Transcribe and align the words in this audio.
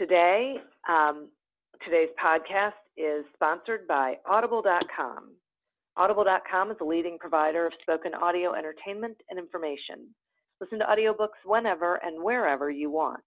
Today, 0.00 0.54
um, 0.88 1.28
today's 1.84 2.08
podcast 2.16 2.72
is 2.96 3.22
sponsored 3.34 3.86
by 3.86 4.14
Audible.com. 4.26 5.34
Audible.com 5.98 6.70
is 6.70 6.78
a 6.80 6.84
leading 6.84 7.18
provider 7.18 7.66
of 7.66 7.74
spoken 7.82 8.14
audio 8.14 8.54
entertainment 8.54 9.18
and 9.28 9.38
information. 9.38 10.08
Listen 10.58 10.78
to 10.78 10.86
audiobooks 10.86 11.44
whenever 11.44 11.96
and 11.96 12.24
wherever 12.24 12.70
you 12.70 12.90
want. 12.90 13.20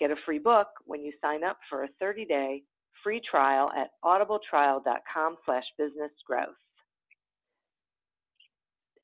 Get 0.00 0.12
a 0.12 0.16
free 0.24 0.38
book 0.38 0.68
when 0.86 1.04
you 1.04 1.12
sign 1.20 1.44
up 1.44 1.58
for 1.68 1.84
a 1.84 1.88
30-day 2.02 2.62
free 3.02 3.20
trial 3.30 3.70
at 3.76 3.90
audibletrial.com 4.02 5.36
slash 5.44 5.64
businessgrowth. 5.78 6.56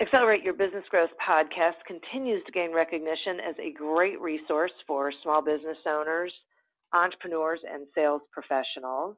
Accelerate 0.00 0.43
Your 0.43 0.55
Business 0.55 0.84
Growth 0.89 1.11
podcast 1.21 1.84
continues 1.87 2.43
to 2.47 2.53
gain 2.53 2.73
recognition 2.73 3.41
as 3.47 3.56
a 3.61 3.75
great 3.75 4.19
resource 4.23 4.73
for 4.87 5.12
small 5.23 5.43
business 5.43 5.77
owners, 5.87 6.33
entrepreneurs 6.93 7.61
and 7.73 7.87
sales 7.95 8.23
professionals. 8.33 9.17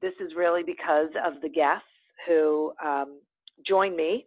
This 0.00 0.14
is 0.20 0.32
really 0.36 0.62
because 0.62 1.10
of 1.24 1.40
the 1.42 1.48
guests 1.48 1.86
who 2.26 2.72
um, 2.84 3.20
join 3.66 3.96
me 3.96 4.26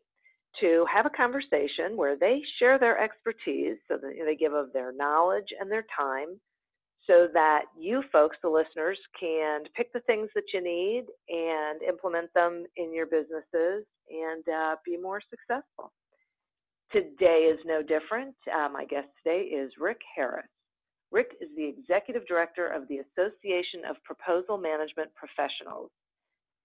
to 0.62 0.86
have 0.94 1.06
a 1.06 1.09
conversation 1.09 1.98
where 1.98 2.18
they 2.18 2.42
share 2.59 2.80
their 2.80 2.98
expertise, 2.98 3.78
so 3.88 3.98
that 3.98 4.14
they 4.25 4.36
give 4.36 4.54
of 4.54 4.72
their 4.72 4.94
knowledge 4.94 5.48
and 5.59 5.70
their 5.70 5.86
time, 5.98 6.40
so 7.06 7.28
that 7.34 7.64
you 7.78 8.02
folks, 8.12 8.38
the 8.42 8.50
listeners, 8.50 8.98
can 9.20 9.64
pick 9.75 9.92
the 9.92 10.00
things 10.02 10.30
that 10.34 10.46
you 10.54 10.64
need 10.64 11.06
and 11.30 11.81
implement 11.84 12.34
them 12.34 12.64
in 12.78 12.94
your 12.94 13.06
businesses 13.06 13.86
and 14.09 14.44
uh, 14.48 14.75
be 14.86 14.98
more 14.98 15.22
successful. 15.30 15.92
Today 16.92 17.50
is 17.52 17.59
no 17.66 17.81
different. 17.81 18.36
Uh, 18.48 18.70
my 18.70 18.86
guest 18.86 19.08
today 19.22 19.42
is 19.42 19.72
Rick 19.80 20.00
Harris. 20.16 20.46
Rick 21.16 21.38
is 21.40 21.48
the 21.56 21.64
Executive 21.64 22.28
Director 22.28 22.68
of 22.68 22.90
the 22.90 22.98
Association 22.98 23.88
of 23.90 23.96
Proposal 24.03 24.58
Management 24.58 25.12
Professionals, 25.16 25.90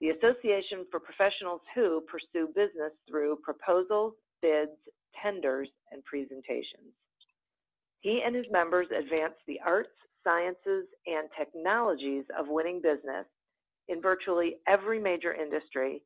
the 0.01 0.09
association 0.09 0.87
for 0.91 0.99
professionals 0.99 1.61
who 1.73 2.03
pursue 2.11 2.49
business 2.49 2.91
through 3.09 3.39
proposals, 3.45 4.15
bids, 4.43 4.75
tenders, 5.23 5.69
and 5.93 6.05
presentations. 6.05 6.91
He 8.01 8.23
and 8.27 8.35
his 8.35 8.47
members 8.51 8.89
advance 8.91 9.35
the 9.47 9.61
arts, 9.65 9.95
sciences, 10.25 10.87
and 11.07 11.29
technologies 11.39 12.25
of 12.37 12.49
winning 12.49 12.83
business 12.83 13.27
in 13.87 14.03
virtually 14.03 14.57
every 14.67 14.99
major 14.99 15.33
industry, 15.33 16.03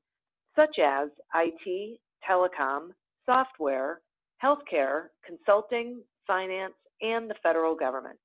such 0.54 0.76
as 0.78 1.08
IT, 1.34 1.98
telecom, 2.28 2.90
software, 3.24 4.02
healthcare, 4.44 5.04
consulting, 5.26 6.02
finance, 6.26 6.74
and 7.00 7.30
the 7.30 7.36
federal 7.42 7.74
government. 7.74 8.18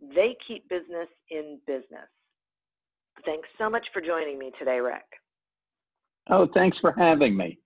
They 0.00 0.36
keep 0.46 0.68
business 0.68 1.08
in 1.30 1.58
business. 1.66 2.08
Thanks 3.24 3.48
so 3.58 3.68
much 3.68 3.86
for 3.92 4.00
joining 4.00 4.38
me 4.38 4.52
today, 4.58 4.78
Rick. 4.78 5.04
Oh, 6.30 6.46
thanks 6.54 6.76
for 6.80 6.92
having 6.92 7.36
me. 7.36 7.58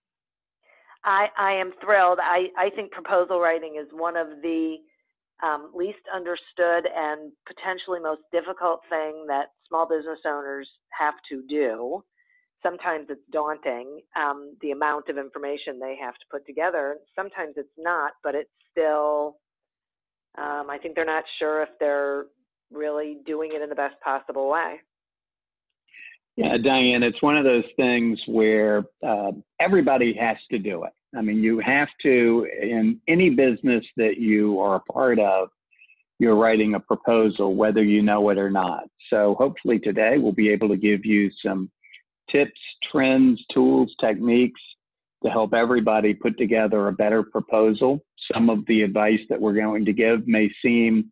I, 1.04 1.26
I 1.37 1.53
am 1.53 1.72
thrilled. 1.84 2.19
I, 2.22 2.47
I 2.56 2.71
think 2.71 2.92
proposal 2.92 3.41
writing 3.41 3.76
is 3.81 3.88
one 3.92 4.16
of 4.16 4.28
the 4.42 4.76
um, 5.42 5.72
least 5.75 5.98
understood 6.15 6.88
and 6.94 7.32
potentially 7.47 7.98
most 8.00 8.22
difficult 8.31 8.81
thing 8.88 9.25
that 9.26 9.47
small 9.69 9.88
business 9.88 10.21
owners 10.25 10.69
have 10.98 11.15
to 11.28 11.42
do. 11.48 12.04
Sometimes 12.62 13.06
it's 13.10 13.21
daunting, 13.32 14.00
um, 14.16 14.56
the 14.60 14.71
amount 14.71 15.09
of 15.09 15.19
information 15.19 15.81
they 15.81 15.97
have 16.00 16.15
to 16.15 16.26
put 16.31 16.47
together. 16.47 16.98
Sometimes 17.16 17.54
it's 17.56 17.69
not, 17.76 18.12
but 18.22 18.37
it's 18.37 18.50
still 18.71 19.38
um, 20.38 20.69
I 20.70 20.78
think 20.81 20.94
they're 20.94 21.04
not 21.04 21.25
sure 21.38 21.62
if 21.62 21.69
they're 21.78 22.26
really 22.72 23.19
doing 23.26 23.50
it 23.54 23.62
in 23.62 23.69
the 23.69 23.75
best 23.75 23.94
possible 24.03 24.50
way. 24.50 24.76
Yeah, 26.37 26.56
Diane, 26.56 27.03
it's 27.03 27.20
one 27.20 27.37
of 27.37 27.44
those 27.44 27.65
things 27.76 28.19
where 28.26 28.84
uh, 29.06 29.32
everybody 29.60 30.15
has 30.19 30.38
to 30.50 30.59
do 30.59 30.84
it. 30.84 30.92
I 31.15 31.21
mean, 31.21 31.42
you 31.42 31.59
have 31.59 31.88
to, 32.03 32.47
in 32.60 32.98
any 33.06 33.28
business 33.31 33.84
that 33.98 34.16
you 34.16 34.59
are 34.59 34.76
a 34.76 34.92
part 34.92 35.19
of, 35.19 35.50
you're 36.19 36.37
writing 36.37 36.75
a 36.75 36.81
proposal, 36.81 37.54
whether 37.54 37.82
you 37.82 38.00
know 38.00 38.31
it 38.31 38.38
or 38.38 38.48
not. 38.48 38.84
So, 39.10 39.34
hopefully, 39.38 39.78
today 39.78 40.16
we'll 40.16 40.32
be 40.32 40.48
able 40.48 40.69
to 40.69 40.76
give 40.76 41.04
you 41.04 41.31
some 41.44 41.71
tips, 42.31 42.59
trends, 42.91 43.44
tools, 43.53 43.94
techniques 44.00 44.60
to 45.25 45.31
help 45.31 45.53
everybody 45.53 46.15
put 46.15 46.38
together 46.38 46.88
a 46.88 46.92
better 46.92 47.22
proposal. 47.22 48.03
Some 48.34 48.50
of 48.50 48.65
the 48.66 48.82
advice 48.82 49.20
that 49.28 49.41
we're 49.41 49.54
going 49.54 49.84
to 49.84 49.93
give 49.93 50.26
may 50.26 50.51
seem 50.62 51.10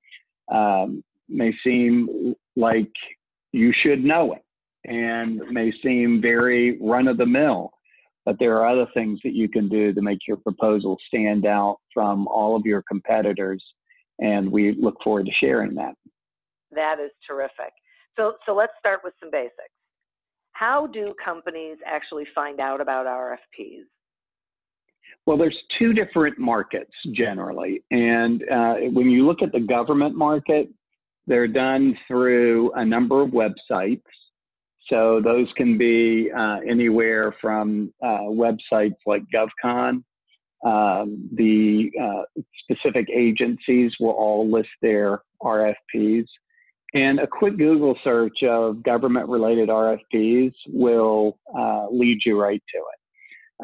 um, 0.50 1.03
may 1.29 1.53
seem 1.62 2.35
like 2.56 2.91
you 3.53 3.73
should 3.83 4.05
know 4.05 4.33
it 4.33 4.43
and 4.85 5.39
may 5.50 5.73
seem 5.83 6.21
very 6.21 6.79
run 6.81 7.09
of 7.09 7.19
the 7.19 7.27
mill, 7.27 7.71
but 8.25 8.37
there 8.39 8.56
are 8.56 8.69
other 8.69 8.91
things 8.94 9.21
that 9.25 9.35
you 9.35 9.49
can 9.49 9.69
do 9.69 9.93
to 9.93 10.03
make 10.03 10.21
your 10.27 10.39
proposal 10.39 10.97
stand 11.09 11.47
out 11.47 11.79
from 11.93 12.27
all 12.29 12.56
of 12.56 12.65
your 12.65 12.83
competitors, 12.89 13.62
and 14.19 14.50
we 14.50 14.75
look 14.81 14.97
forward 15.03 15.27
to 15.27 15.33
sharing 15.41 15.75
that. 15.75 15.94
That 16.73 16.97
is 17.03 17.11
terrific. 17.27 17.73
So, 18.17 18.35
so 18.47 18.55
let's 18.55 18.73
start 18.79 19.00
with 19.05 19.15
some 19.21 19.31
basics. 19.31 19.75
How 20.53 20.87
do 20.87 21.15
companies 21.23 21.79
actually 21.87 22.25
find 22.35 22.61
out 22.61 22.81
about 22.81 23.06
RFPs? 23.06 23.85
Well, 25.31 25.38
there's 25.38 25.62
two 25.79 25.93
different 25.93 26.41
markets 26.41 26.91
generally. 27.12 27.85
And 27.93 28.43
uh, 28.50 28.75
when 28.93 29.09
you 29.09 29.25
look 29.25 29.43
at 29.43 29.53
the 29.53 29.61
government 29.61 30.17
market, 30.17 30.69
they're 31.29 31.47
done 31.47 31.97
through 32.09 32.73
a 32.73 32.85
number 32.85 33.23
of 33.23 33.31
websites. 33.31 34.03
So 34.88 35.21
those 35.23 35.47
can 35.56 35.79
be 35.79 36.32
uh, 36.37 36.56
anywhere 36.69 37.32
from 37.41 37.94
uh, 38.03 38.27
websites 38.27 38.97
like 39.06 39.23
GovCon 39.32 40.03
Um, 40.67 41.31
the 41.32 41.93
uh, 42.03 42.23
specific 42.65 43.06
agencies 43.09 43.93
will 44.00 44.11
all 44.11 44.50
list 44.50 44.71
their 44.82 45.23
RFPs. 45.44 46.27
And 46.94 47.21
a 47.21 47.27
quick 47.29 47.56
Google 47.56 47.97
search 48.03 48.43
of 48.43 48.82
government 48.82 49.29
related 49.29 49.69
RFPs 49.69 50.55
will 50.67 51.38
uh, 51.56 51.87
lead 51.88 52.19
you 52.27 52.37
right 52.37 52.61
to 52.75 52.79
it. 52.79 53.00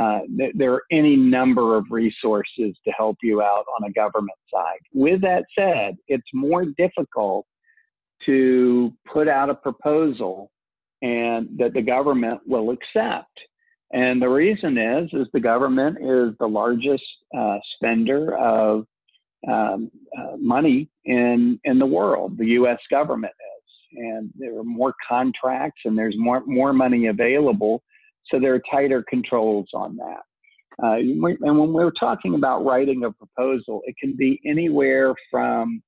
Uh, 0.01 0.21
th- 0.37 0.53
there 0.55 0.73
are 0.73 0.83
any 0.91 1.17
number 1.17 1.77
of 1.77 1.85
resources 1.91 2.77
to 2.85 2.93
help 2.97 3.17
you 3.23 3.41
out 3.41 3.65
on 3.79 3.89
a 3.89 3.93
government 3.93 4.39
side. 4.53 4.81
With 4.93 5.23
that 5.23 5.45
said, 5.59 5.97
it's 6.09 6.27
more 6.35 6.67
difficult 6.77 7.47
to 8.27 8.93
put 9.11 9.29
out 9.29 9.51
a 9.51 9.55
proposal 9.55 10.51
and 11.03 11.49
that 11.59 11.75
the 11.75 11.83
government 11.83 12.41
will 12.47 12.71
accept. 12.71 13.31
And 13.93 14.21
the 14.21 14.29
reason 14.29 14.79
is, 14.79 15.09
is 15.13 15.29
the 15.33 15.41
government 15.41 15.99
is 15.99 16.35
the 16.41 16.47
largest 16.47 17.05
uh, 17.37 17.59
spender 17.77 18.37
of 18.37 18.87
um, 19.49 19.91
uh, 20.19 20.37
money 20.39 20.89
in 21.05 21.61
in 21.65 21.79
the 21.79 21.87
world. 21.87 22.37
The 22.37 22.47
U.S. 22.47 22.79
government 22.91 23.33
is, 23.33 23.99
and 23.99 24.31
there 24.37 24.59
are 24.59 24.65
more 24.65 24.93
contracts 25.09 25.83
and 25.85 25.97
there's 25.97 26.17
more 26.19 26.43
more 26.47 26.73
money 26.73 27.07
available, 27.07 27.83
so 28.31 28.39
there 28.41 28.55
are 28.55 28.63
tighter 28.71 29.05
controls 29.09 29.69
on 29.75 29.97
that. 29.97 30.23
Uh, 30.83 30.97
and 30.97 31.23
when 31.59 31.73
we're 31.73 31.91
talking 31.93 32.35
about 32.35 32.65
writing 32.65 33.05
a 33.05 33.13
proposal, 33.13 33.81
it 33.87 33.95
can 33.99 34.15
be 34.15 34.41
anywhere 34.45 35.15
from 35.31 35.83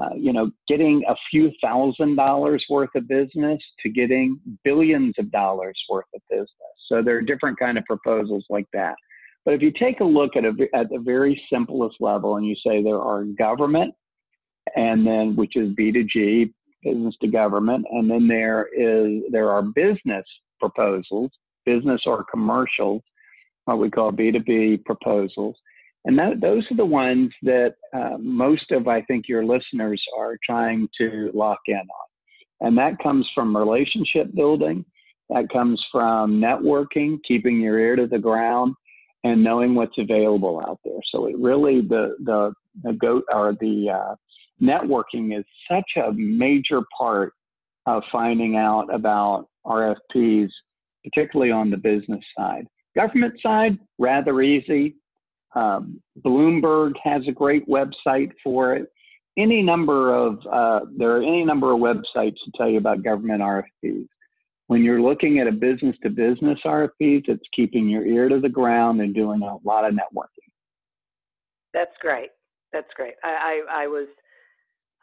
uh, 0.00 0.14
you 0.16 0.32
know, 0.32 0.50
getting 0.66 1.04
a 1.08 1.14
few 1.30 1.52
thousand 1.62 2.16
dollars 2.16 2.64
worth 2.68 2.90
of 2.96 3.06
business 3.06 3.60
to 3.80 3.88
getting 3.88 4.40
billions 4.64 5.14
of 5.18 5.30
dollars 5.30 5.78
worth 5.88 6.06
of 6.14 6.20
business. 6.28 6.48
So 6.88 7.02
there 7.02 7.16
are 7.16 7.22
different 7.22 7.58
kind 7.58 7.78
of 7.78 7.84
proposals 7.84 8.44
like 8.50 8.66
that. 8.72 8.96
But 9.44 9.54
if 9.54 9.62
you 9.62 9.70
take 9.70 10.00
a 10.00 10.04
look 10.04 10.36
at 10.36 10.44
a, 10.44 10.52
at 10.74 10.90
the 10.90 10.98
very 10.98 11.40
simplest 11.52 11.96
level 12.00 12.36
and 12.36 12.46
you 12.46 12.56
say 12.66 12.82
there 12.82 13.00
are 13.00 13.24
government, 13.24 13.94
and 14.74 15.06
then 15.06 15.36
which 15.36 15.56
is 15.56 15.74
B2G, 15.76 16.52
business 16.82 17.14
to 17.20 17.28
government, 17.28 17.86
and 17.90 18.10
then 18.10 18.26
there 18.26 18.68
is 18.76 19.22
there 19.30 19.50
are 19.50 19.62
business 19.62 20.24
proposals, 20.58 21.30
business 21.64 22.02
or 22.06 22.24
commercials, 22.24 23.02
what 23.64 23.78
we 23.78 23.90
call 23.90 24.12
B2B 24.12 24.84
proposals. 24.84 25.56
And 26.04 26.18
that, 26.18 26.40
those 26.40 26.64
are 26.70 26.76
the 26.76 26.84
ones 26.84 27.30
that 27.42 27.76
uh, 27.94 28.18
most 28.18 28.70
of, 28.72 28.88
I 28.88 29.02
think, 29.02 29.26
your 29.26 29.44
listeners 29.44 30.02
are 30.18 30.36
trying 30.44 30.88
to 30.98 31.30
lock 31.32 31.60
in 31.66 31.76
on. 31.76 32.66
And 32.66 32.78
that 32.78 32.98
comes 33.02 33.28
from 33.34 33.56
relationship 33.56 34.34
building, 34.34 34.84
that 35.30 35.48
comes 35.50 35.82
from 35.90 36.40
networking, 36.40 37.18
keeping 37.26 37.60
your 37.60 37.78
ear 37.78 37.96
to 37.96 38.06
the 38.06 38.18
ground, 38.18 38.74
and 39.24 39.42
knowing 39.42 39.74
what's 39.74 39.96
available 39.98 40.62
out 40.66 40.78
there. 40.84 41.00
So 41.10 41.26
it 41.26 41.36
really 41.38 41.80
the 41.80 42.16
the 42.24 42.52
the 42.82 42.92
go 42.92 43.22
or 43.32 43.54
the 43.58 43.90
uh, 43.90 44.14
networking 44.62 45.36
is 45.38 45.44
such 45.70 45.90
a 45.96 46.12
major 46.12 46.82
part 46.96 47.32
of 47.86 48.02
finding 48.12 48.56
out 48.56 48.92
about 48.94 49.48
RFPs, 49.66 50.50
particularly 51.04 51.52
on 51.52 51.70
the 51.70 51.76
business 51.76 52.24
side. 52.36 52.66
Government 52.96 53.34
side, 53.42 53.78
rather 53.98 54.40
easy. 54.42 54.96
Um, 55.54 56.00
Bloomberg 56.24 56.92
has 57.02 57.22
a 57.28 57.32
great 57.32 57.68
website 57.68 58.32
for 58.42 58.74
it. 58.74 58.90
Any 59.36 59.62
number 59.62 60.14
of 60.14 60.38
uh, 60.50 60.86
there 60.96 61.16
are 61.16 61.22
any 61.22 61.44
number 61.44 61.72
of 61.72 61.80
websites 61.80 62.36
to 62.44 62.52
tell 62.56 62.68
you 62.68 62.78
about 62.78 63.02
government 63.02 63.40
RFPs. 63.40 64.06
When 64.68 64.82
you're 64.82 65.02
looking 65.02 65.40
at 65.40 65.46
a 65.46 65.52
business 65.52 65.96
to 66.02 66.10
business 66.10 66.58
RFPs, 66.64 67.28
it's 67.28 67.42
keeping 67.54 67.88
your 67.88 68.06
ear 68.06 68.28
to 68.28 68.40
the 68.40 68.48
ground 68.48 69.00
and 69.00 69.14
doing 69.14 69.42
a 69.42 69.56
lot 69.66 69.84
of 69.84 69.92
networking. 69.92 70.50
That's 71.74 71.94
great. 72.00 72.30
That's 72.72 72.88
great. 72.96 73.14
I, 73.22 73.62
I, 73.68 73.84
I 73.84 73.86
was 73.88 74.06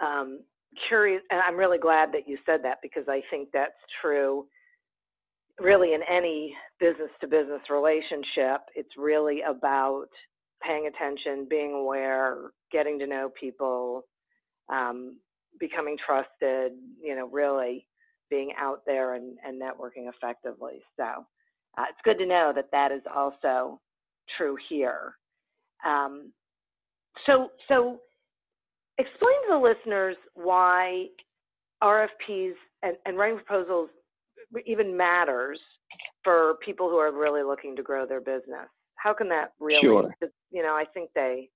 um, 0.01 0.39
curious, 0.88 1.21
and 1.30 1.42
I'm 1.42 1.57
really 1.57 1.77
glad 1.77 2.12
that 2.13 2.27
you 2.27 2.38
said 2.45 2.62
that 2.63 2.77
because 2.81 3.03
I 3.07 3.21
think 3.30 3.50
that's 3.53 3.74
true 4.01 4.45
really 5.62 5.94
in 5.94 6.02
any 6.10 6.56
business 6.80 7.10
to 7.22 7.28
business 7.28 7.62
relationship. 7.69 8.62
It's 8.75 8.98
really 8.98 9.42
about 9.42 10.08
paying 10.66 10.88
attention, 10.88 11.48
being 11.50 11.74
aware, 11.74 12.52
getting 12.72 13.00
to 13.00 13.08
know 13.08 13.30
people, 13.40 14.06
um, 14.69 15.18
becoming 15.60 15.98
trusted, 16.06 16.74
you 17.02 17.16
know, 17.16 17.28
really 17.28 17.88
being 18.30 18.52
out 18.58 18.81
there 18.86 19.16
and, 19.16 19.38
and 19.46 19.62
networking 19.62 20.10
effectively. 20.10 20.81
So 20.98 21.04
uh, 21.78 21.84
it's 21.90 22.00
good 22.04 22.18
to 22.18 22.25
know 22.25 22.52
that 22.56 22.69
that 22.72 22.92
is 22.92 23.02
also 23.13 23.80
true 24.38 24.56
here. 24.69 25.16
Um, 25.86 26.31
so, 27.25 27.50
so 27.68 28.00
explain 28.98 29.34
to 29.48 29.52
the 29.52 29.58
listeners 29.58 30.16
why 30.34 31.08
RFPs 31.84 32.54
and, 32.84 32.96
and 33.06 33.18
writing 33.18 33.40
proposals 33.46 33.90
even 34.65 34.95
matters 34.95 35.59
for 36.24 36.56
people 36.63 36.89
who 36.89 36.98
are 36.98 37.12
really 37.12 37.44
looking 37.44 37.75
to 37.75 37.83
grow 37.83 38.06
their 38.06 38.21
business. 38.21 38.68
How 38.95 39.13
can 39.13 39.30
that 39.30 39.53
really? 39.59 39.81
Sure. 39.81 40.13
You 40.51 40.63
know, 40.63 40.74
I 40.74 40.86
think 40.94 41.09
they 41.15 41.50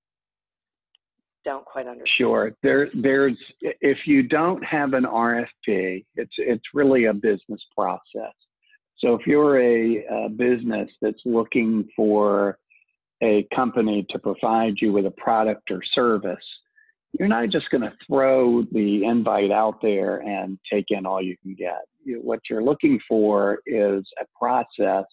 don't 1.44 1.64
quite 1.64 1.86
understand. 1.86 2.08
Sure. 2.18 2.52
There, 2.62 2.88
there's 2.94 3.36
if 3.60 3.98
you 4.06 4.22
don't 4.22 4.62
have 4.64 4.92
an 4.94 5.04
RFP, 5.04 6.04
it's 6.16 6.34
it's 6.38 6.64
really 6.74 7.06
a 7.06 7.14
business 7.14 7.64
process. 7.74 8.34
So 8.98 9.14
if 9.14 9.26
you're 9.26 9.60
a, 9.60 10.04
a 10.06 10.28
business 10.28 10.88
that's 11.00 11.20
looking 11.24 11.88
for 11.94 12.58
a 13.22 13.46
company 13.54 14.06
to 14.10 14.18
provide 14.18 14.74
you 14.80 14.92
with 14.92 15.06
a 15.06 15.10
product 15.10 15.70
or 15.70 15.80
service, 15.94 16.44
you're 17.12 17.28
not 17.28 17.50
just 17.50 17.70
going 17.70 17.82
to 17.82 17.92
throw 18.06 18.62
the 18.72 19.04
invite 19.04 19.50
out 19.50 19.80
there 19.80 20.18
and 20.18 20.58
take 20.70 20.86
in 20.90 21.06
all 21.06 21.22
you 21.22 21.36
can 21.42 21.54
get. 21.54 21.80
What 22.22 22.40
you're 22.50 22.62
looking 22.62 23.00
for 23.08 23.60
is 23.66 24.04
a 24.20 24.24
process 24.38 25.04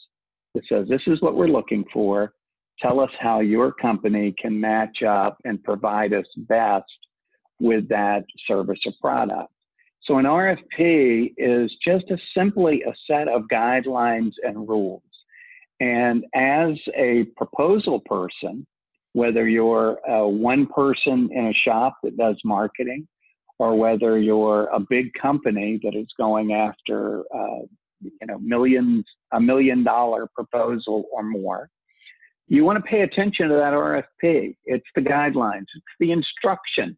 that 0.53 0.63
says, 0.67 0.87
this 0.87 1.01
is 1.07 1.21
what 1.21 1.35
we're 1.35 1.47
looking 1.47 1.85
for. 1.93 2.33
Tell 2.79 2.99
us 2.99 3.09
how 3.19 3.39
your 3.39 3.71
company 3.71 4.33
can 4.39 4.59
match 4.59 5.03
up 5.03 5.37
and 5.45 5.63
provide 5.63 6.13
us 6.13 6.25
best 6.37 6.85
with 7.59 7.87
that 7.89 8.25
service 8.47 8.79
or 8.85 8.93
product. 8.99 9.51
So 10.03 10.17
an 10.17 10.25
RFP 10.25 11.33
is 11.37 11.71
just 11.85 12.11
a, 12.11 12.17
simply 12.35 12.83
a 12.83 12.93
set 13.07 13.27
of 13.29 13.43
guidelines 13.51 14.33
and 14.43 14.67
rules. 14.67 15.01
And 15.79 16.25
as 16.35 16.71
a 16.95 17.25
proposal 17.37 18.01
person, 18.01 18.67
whether 19.13 19.47
you're 19.47 19.97
one 20.27 20.67
person 20.67 21.29
in 21.31 21.47
a 21.47 21.53
shop 21.53 21.97
that 22.03 22.17
does 22.17 22.39
marketing, 22.43 23.07
or 23.59 23.75
whether 23.75 24.17
you're 24.17 24.65
a 24.67 24.79
big 24.79 25.13
company 25.13 25.79
that 25.83 25.95
is 25.95 26.07
going 26.17 26.53
after 26.53 27.21
uh, 27.33 27.61
you 28.01 28.27
know 28.27 28.37
millions 28.39 29.05
a 29.31 29.39
million 29.39 29.83
dollar 29.83 30.27
proposal 30.35 31.05
or 31.13 31.23
more 31.23 31.69
you 32.47 32.65
want 32.65 32.77
to 32.77 32.89
pay 32.89 33.01
attention 33.01 33.47
to 33.47 33.55
that 33.55 33.71
rfp 33.73 34.55
it's 34.65 34.85
the 34.95 35.01
guidelines. 35.01 35.65
It's 35.75 35.95
the 35.99 36.11
instructions 36.11 36.97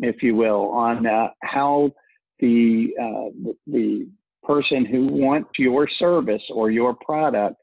if 0.00 0.22
you 0.22 0.34
will 0.34 0.70
on 0.70 1.06
uh, 1.06 1.28
how 1.42 1.92
the, 2.38 2.88
uh, 3.00 3.50
the 3.66 4.08
person 4.42 4.84
who 4.86 5.06
wants 5.06 5.50
your 5.58 5.88
service 5.98 6.42
or 6.52 6.70
your 6.70 6.94
product 6.94 7.56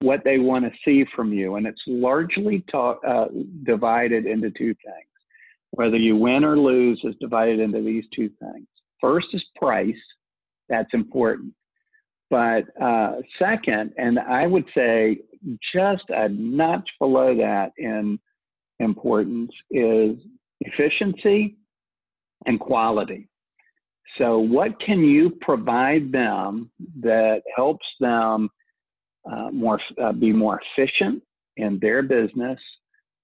what 0.00 0.24
they 0.24 0.38
want 0.38 0.64
to 0.64 0.70
see 0.84 1.04
from 1.14 1.32
you. 1.32 1.56
And 1.56 1.66
it's 1.66 1.82
largely 1.86 2.64
ta- 2.70 2.98
uh, 3.06 3.28
divided 3.64 4.26
into 4.26 4.50
two 4.50 4.74
things. 4.84 5.06
Whether 5.72 5.96
you 5.96 6.16
win 6.16 6.44
or 6.44 6.58
lose 6.58 7.00
is 7.04 7.14
divided 7.20 7.60
into 7.60 7.82
these 7.82 8.04
two 8.14 8.30
things. 8.40 8.66
First 9.00 9.28
is 9.32 9.44
price. 9.56 9.94
That's 10.68 10.92
important. 10.92 11.52
But 12.28 12.64
uh, 12.80 13.16
second, 13.38 13.92
and 13.98 14.18
I 14.18 14.46
would 14.46 14.64
say 14.74 15.18
just 15.74 16.04
a 16.08 16.28
notch 16.28 16.88
below 16.98 17.36
that 17.36 17.72
in 17.76 18.18
importance, 18.78 19.50
is 19.70 20.16
efficiency 20.60 21.56
and 22.46 22.58
quality. 22.58 23.28
So, 24.18 24.38
what 24.38 24.80
can 24.80 25.00
you 25.04 25.30
provide 25.40 26.12
them 26.12 26.70
that 27.00 27.42
helps 27.54 27.86
them 28.00 28.48
uh, 29.30 29.50
more 29.50 29.80
uh, 30.02 30.12
be 30.12 30.32
more 30.32 30.60
efficient 30.76 31.22
in 31.56 31.78
their 31.80 32.02
business, 32.02 32.58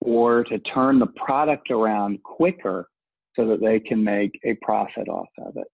or 0.01 0.45
to 0.45 0.59
turn 0.59 0.99
the 0.99 1.07
product 1.07 1.71
around 1.71 2.23
quicker 2.23 2.89
so 3.35 3.47
that 3.47 3.61
they 3.61 3.79
can 3.79 4.03
make 4.03 4.39
a 4.45 4.55
profit 4.63 5.09
off 5.09 5.29
of 5.39 5.57
it? 5.57 5.69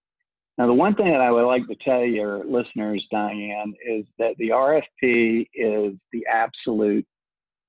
Now, 0.57 0.67
the 0.67 0.73
one 0.73 0.95
thing 0.95 1.09
that 1.11 1.21
I 1.21 1.31
would 1.31 1.47
like 1.47 1.67
to 1.67 1.75
tell 1.83 2.03
your 2.03 2.45
listeners, 2.45 3.03
Diane, 3.11 3.73
is 3.87 4.05
that 4.19 4.35
the 4.37 4.49
RFP 4.49 5.47
is 5.55 5.93
the 6.11 6.25
absolute 6.31 7.05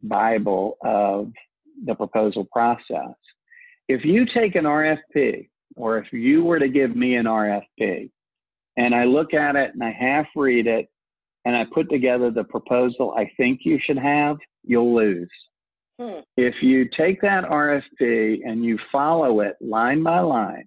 Bible 0.02 0.76
of 0.84 1.32
the 1.86 1.94
proposal 1.94 2.46
process. 2.52 3.14
If 3.88 4.04
you 4.04 4.26
take 4.34 4.54
an 4.54 4.64
RFP, 4.64 5.48
or 5.76 5.98
if 5.98 6.12
you 6.12 6.44
were 6.44 6.58
to 6.58 6.68
give 6.68 6.94
me 6.94 7.16
an 7.16 7.24
RFP, 7.24 8.10
and 8.76 8.94
I 8.94 9.04
look 9.04 9.32
at 9.34 9.56
it 9.56 9.72
and 9.72 9.82
I 9.82 9.90
half 9.90 10.26
read 10.36 10.66
it, 10.66 10.88
and 11.44 11.56
I 11.56 11.64
put 11.72 11.90
together 11.90 12.30
the 12.30 12.44
proposal 12.44 13.14
I 13.16 13.30
think 13.36 13.60
you 13.64 13.78
should 13.84 13.98
have, 13.98 14.36
you'll 14.62 14.94
lose. 14.94 15.30
Hmm. 16.00 16.20
If 16.36 16.54
you 16.62 16.88
take 16.96 17.20
that 17.20 17.44
RFP 17.44 18.40
and 18.44 18.64
you 18.64 18.78
follow 18.90 19.40
it 19.40 19.56
line 19.60 20.02
by 20.02 20.20
line 20.20 20.64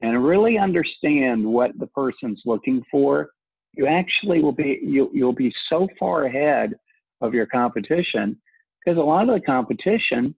and 0.00 0.24
really 0.24 0.58
understand 0.58 1.44
what 1.44 1.78
the 1.78 1.88
person's 1.88 2.40
looking 2.46 2.82
for, 2.90 3.30
you 3.74 3.86
actually 3.86 4.40
will 4.40 4.52
be 4.52 4.80
you'll, 4.82 5.10
you'll 5.12 5.34
be 5.34 5.52
so 5.68 5.88
far 5.98 6.24
ahead 6.24 6.74
of 7.20 7.34
your 7.34 7.46
competition 7.46 8.40
because 8.84 8.98
a 8.98 9.02
lot 9.02 9.28
of 9.28 9.34
the 9.34 9.46
competition 9.46 10.34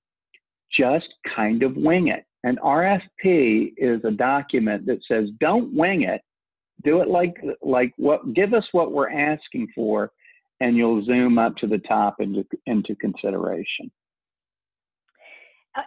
just 0.76 1.08
kind 1.34 1.62
of 1.62 1.76
wing 1.76 2.08
it. 2.08 2.24
An 2.42 2.58
RFP 2.62 3.72
is 3.76 4.04
a 4.04 4.10
document 4.10 4.86
that 4.86 4.98
says 5.08 5.28
don't 5.40 5.74
wing 5.74 6.02
it. 6.02 6.20
Do 6.82 7.00
it 7.00 7.08
like 7.08 7.34
like 7.62 7.92
what 7.96 8.34
give 8.34 8.52
us 8.52 8.64
what 8.72 8.92
we're 8.92 9.10
asking 9.10 9.68
for 9.74 10.10
and 10.60 10.76
you'll 10.76 11.04
zoom 11.04 11.38
up 11.38 11.56
to 11.56 11.66
the 11.66 11.78
top 11.78 12.20
into 12.20 12.44
into 12.66 12.94
consideration. 12.96 13.90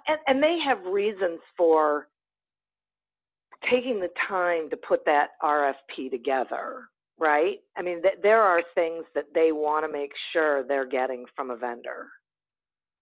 And, 0.08 0.20
and 0.28 0.44
they 0.44 0.58
have 0.66 0.84
reasons 0.86 1.40
for 1.56 2.08
taking 3.72 4.00
the 4.00 4.10
time 4.28 4.70
to 4.70 4.78
put 4.78 5.06
that 5.06 5.30
RFP 5.42 6.12
together, 6.12 6.90
right? 7.18 7.60
I 7.78 7.82
mean, 7.82 8.02
th- 8.02 8.20
there 8.22 8.42
are 8.42 8.62
things 8.76 9.06
that 9.16 9.26
they 9.34 9.52
want 9.52 9.86
to 9.86 9.92
make 9.92 10.12
sure 10.34 10.64
they're 10.64 10.86
getting 10.86 11.26
from 11.36 11.52
a 11.52 11.56
vendor. 11.56 12.08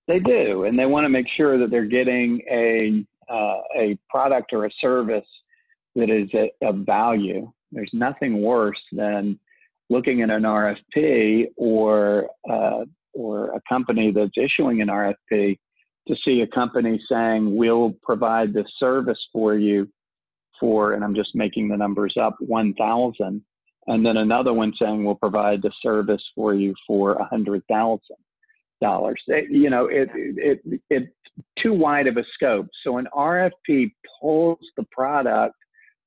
They 0.07 0.19
do, 0.19 0.65
and 0.65 0.77
they 0.77 0.85
want 0.85 1.05
to 1.05 1.09
make 1.09 1.25
sure 1.35 1.57
that 1.57 1.71
they're 1.71 1.85
getting 1.85 2.41
a 2.49 3.05
uh, 3.31 3.61
a 3.75 3.97
product 4.07 4.53
or 4.53 4.65
a 4.65 4.71
service 4.79 5.25
that 5.95 6.11
is 6.11 6.29
a, 6.35 6.51
of 6.65 6.85
value. 6.85 7.51
There's 7.75 7.91
nothing 7.93 8.41
worse 8.41 8.81
than 8.91 9.37
looking 9.89 10.21
at 10.21 10.31
an 10.31 10.43
RFP 10.43 11.47
or 11.57 12.27
uh, 12.49 12.85
or 13.13 13.53
a 13.53 13.61
company 13.69 14.11
that's 14.11 14.37
issuing 14.37 14.81
an 14.81 14.87
RFP 14.87 15.57
to 16.07 16.15
see 16.23 16.41
a 16.41 16.47
company 16.47 17.01
saying 17.09 17.55
we'll 17.55 17.93
provide 18.03 18.53
this 18.53 18.67
service 18.77 19.19
for 19.31 19.55
you 19.55 19.87
for, 20.59 20.93
and 20.93 21.03
I'm 21.03 21.15
just 21.15 21.35
making 21.35 21.67
the 21.67 21.77
numbers 21.77 22.15
up, 22.21 22.35
1,000, 22.39 23.41
and 23.87 24.05
then 24.05 24.17
another 24.17 24.53
one 24.53 24.73
saying 24.79 25.03
we'll 25.03 25.15
provide 25.15 25.61
the 25.61 25.71
service 25.81 26.21
for 26.35 26.53
you 26.53 26.73
for 26.87 27.15
$100,000. 27.31 27.99
You 29.49 29.69
know, 29.69 29.85
it, 29.85 30.09
it, 30.13 30.61
it, 30.65 30.81
it's 30.89 31.11
too 31.61 31.73
wide 31.73 32.07
of 32.07 32.17
a 32.17 32.23
scope. 32.33 32.67
So 32.83 32.97
an 32.97 33.07
RFP 33.13 33.91
pulls 34.21 34.59
the 34.77 34.85
product 34.91 35.55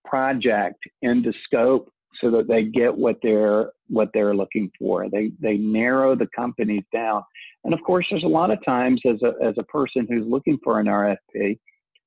project 0.05 0.79
into 1.03 1.33
scope 1.45 1.93
so 2.21 2.31
that 2.31 2.49
they 2.49 2.65
get 2.65 2.97
what 2.97 3.17
they're 3.23 3.71
what 3.89 4.11
they're 4.13 4.35
looking 4.35 4.71
for. 4.79 5.09
They 5.11 5.31
they 5.41 5.57
narrow 5.57 6.15
the 6.15 6.29
companies 6.35 6.85
down. 6.93 7.23
And 7.65 7.75
of 7.75 7.81
course, 7.85 8.07
there's 8.11 8.25
a 8.25 8.29
lot 8.29 8.51
of 8.51 8.65
times 8.65 9.01
as 9.07 9.23
a 9.23 9.33
as 9.45 9.55
a 9.59 9.65
person 9.65 10.07
who's 10.09 10.27
looking 10.27 10.59
for 10.63 10.81
an 10.81 10.87
RFP 10.87 11.59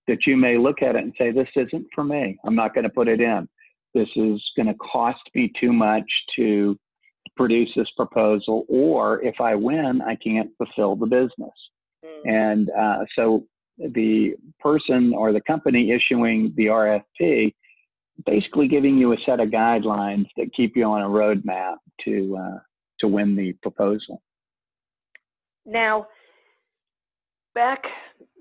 that 0.08 0.26
you 0.26 0.36
may 0.36 0.58
look 0.58 0.82
at 0.82 0.96
it 0.96 1.04
and 1.04 1.14
say, 1.18 1.32
"This 1.32 1.50
isn't 1.56 1.88
for 1.94 2.04
me. 2.04 2.38
I'm 2.46 2.56
not 2.56 2.74
going 2.74 2.84
to 2.84 2.90
put 2.90 3.08
it 3.08 3.22
in. 3.22 3.48
This 3.94 4.10
is 4.16 4.42
going 4.56 4.68
to 4.68 4.76
cost 4.76 5.22
me 5.36 5.52
too 5.60 5.74
much 5.74 6.10
to 6.38 6.78
produce 7.38 7.70
this 7.76 7.90
proposal, 7.96 8.66
or 8.68 9.24
if 9.24 9.40
I 9.40 9.56
win, 9.56 10.02
I 10.02 10.16
can't 10.16 10.52
fulfill 10.58 10.96
the 10.96 11.06
business." 11.06 11.54
Mm. 12.04 12.22
And 12.26 12.70
uh, 12.72 13.06
so 13.16 13.46
the 13.78 14.36
person 14.60 15.14
or 15.16 15.32
the 15.32 15.42
company 15.42 15.92
issuing 15.92 16.54
the 16.56 16.66
RFP 16.66 17.54
basically 18.26 18.68
giving 18.68 18.98
you 18.98 19.14
a 19.14 19.18
set 19.26 19.40
of 19.40 19.50
guidelines 19.50 20.26
that 20.38 20.54
keep 20.56 20.76
you 20.76 20.84
on 20.86 21.02
a 21.02 21.08
roadmap 21.08 21.78
to 22.06 22.38
uh, 22.38 22.60
to 23.00 23.08
win 23.08 23.36
the 23.36 23.54
proposal. 23.62 24.22
Now, 25.66 26.08
back 27.54 27.84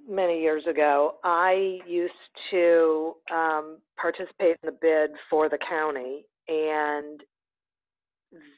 many 0.08 0.40
years 0.40 0.64
ago, 0.68 1.16
I 1.24 1.78
used 1.86 2.12
to 2.50 3.14
um, 3.32 3.78
participate 4.00 4.56
in 4.62 4.66
the 4.66 4.78
bid 4.80 5.10
for 5.28 5.48
the 5.48 5.58
county, 5.68 6.24
and 6.48 7.20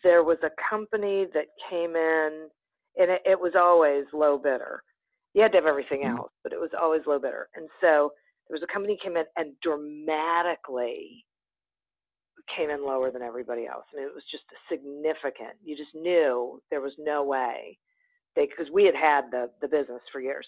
there 0.03 0.23
was 0.23 0.39
a 0.43 0.51
company 0.71 1.27
that 1.35 1.47
came 1.71 1.97
in, 1.97 2.49
and 2.97 3.11
it, 3.11 3.23
it 3.25 3.41
was 3.41 3.53
always 3.57 4.05
low 4.13 4.39
bidder. 4.39 4.83
You 5.35 5.43
had 5.43 5.53
to 5.53 5.59
have 5.59 5.67
everything 5.67 6.03
mm-hmm. 6.03 6.19
else, 6.19 6.33
but 6.43 6.53
it 6.53 6.61
was 6.61 6.71
always 6.81 7.03
low 7.07 7.19
bidder. 7.19 7.49
And 7.55 7.69
so 7.81 8.13
there 8.49 8.55
was 8.55 8.63
a 8.63 8.73
company 8.73 8.99
came 9.03 9.17
in 9.17 9.25
and 9.37 9.53
dramatically 9.63 11.25
came 12.57 12.71
in 12.71 12.85
lower 12.85 13.11
than 13.11 13.23
everybody 13.23 13.67
else. 13.67 13.85
I 13.93 13.97
mean, 13.97 14.07
it 14.07 14.15
was 14.15 14.25
just 14.31 14.45
significant. 14.69 15.57
You 15.65 15.77
just 15.77 15.95
knew 15.95 16.61
there 16.71 16.81
was 16.81 16.93
no 16.99 17.23
way 17.23 17.79
they 18.35 18.47
because 18.47 18.71
we 18.73 18.85
had 18.85 18.95
had 18.95 19.31
the 19.31 19.51
the 19.61 19.69
business 19.69 20.01
for 20.11 20.21
years. 20.21 20.47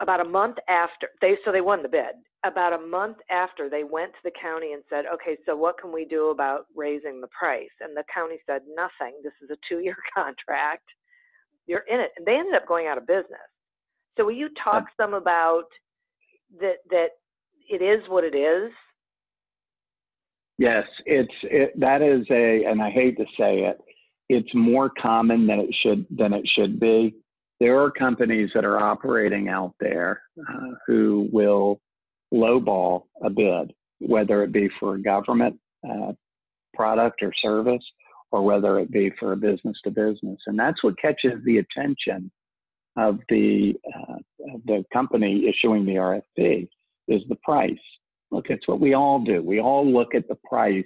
About 0.00 0.20
a 0.20 0.24
month 0.24 0.56
after 0.68 1.08
they 1.20 1.36
so 1.44 1.52
they 1.52 1.60
won 1.60 1.82
the 1.82 1.88
bid. 1.88 2.16
About 2.44 2.72
a 2.72 2.78
month 2.78 3.18
after 3.30 3.68
they 3.68 3.84
went 3.84 4.12
to 4.12 4.18
the 4.24 4.32
county 4.40 4.72
and 4.72 4.82
said, 4.88 5.04
"Okay, 5.06 5.36
so 5.46 5.56
what 5.56 5.78
can 5.80 5.92
we 5.92 6.04
do 6.04 6.30
about 6.30 6.66
raising 6.74 7.20
the 7.20 7.28
price?" 7.28 7.70
And 7.80 7.96
the 7.96 8.04
county 8.12 8.38
said, 8.46 8.62
"Nothing. 8.74 9.20
This 9.22 9.34
is 9.42 9.50
a 9.50 9.58
two-year 9.68 9.96
contract. 10.14 10.88
You're 11.66 11.84
in 11.88 12.00
it." 12.00 12.10
And 12.16 12.26
they 12.26 12.36
ended 12.36 12.54
up 12.54 12.66
going 12.66 12.86
out 12.86 12.98
of 12.98 13.06
business. 13.06 13.48
So 14.16 14.24
will 14.24 14.32
you 14.32 14.50
talk 14.62 14.84
some 14.96 15.14
about 15.14 15.66
that 16.60 16.76
that 16.90 17.08
it 17.68 17.82
is 17.82 18.02
what 18.08 18.24
it 18.24 18.34
is? 18.34 18.72
Yes, 20.58 20.84
it's 21.06 21.32
it, 21.42 21.78
that 21.80 22.02
is 22.02 22.26
a, 22.30 22.64
and 22.64 22.82
I 22.82 22.90
hate 22.90 23.16
to 23.16 23.24
say 23.38 23.60
it, 23.60 23.78
it's 24.28 24.54
more 24.54 24.90
common 24.90 25.46
than 25.46 25.60
it 25.60 25.74
should 25.82 26.06
than 26.10 26.32
it 26.32 26.46
should 26.54 26.78
be. 26.78 27.14
There 27.60 27.80
are 27.80 27.90
companies 27.90 28.50
that 28.54 28.64
are 28.64 28.78
operating 28.78 29.48
out 29.48 29.74
there 29.80 30.22
uh, 30.38 30.72
who 30.86 31.28
will 31.32 31.80
lowball 32.32 33.04
a 33.22 33.30
bid, 33.30 33.72
whether 34.00 34.42
it 34.42 34.52
be 34.52 34.68
for 34.80 34.94
a 34.94 35.02
government 35.02 35.58
uh, 35.88 36.12
product 36.74 37.22
or 37.22 37.32
service, 37.40 37.84
or 38.30 38.42
whether 38.42 38.78
it 38.80 38.90
be 38.90 39.12
for 39.18 39.32
a 39.32 39.36
business 39.36 39.76
to 39.84 39.90
business, 39.90 40.40
and 40.46 40.58
that's 40.58 40.82
what 40.82 40.98
catches 40.98 41.42
the 41.44 41.58
attention 41.58 42.30
of 42.96 43.18
the 43.28 43.74
uh, 43.96 44.16
the 44.66 44.84
company 44.92 45.48
issuing 45.48 45.86
the 45.86 45.94
RFP 45.94 46.68
is 47.08 47.22
the 47.28 47.36
price. 47.36 47.72
Look, 48.30 48.46
it's 48.48 48.66
what 48.66 48.80
we 48.80 48.94
all 48.94 49.20
do. 49.20 49.42
We 49.42 49.60
all 49.60 49.86
look 49.90 50.14
at 50.14 50.28
the 50.28 50.36
price. 50.48 50.84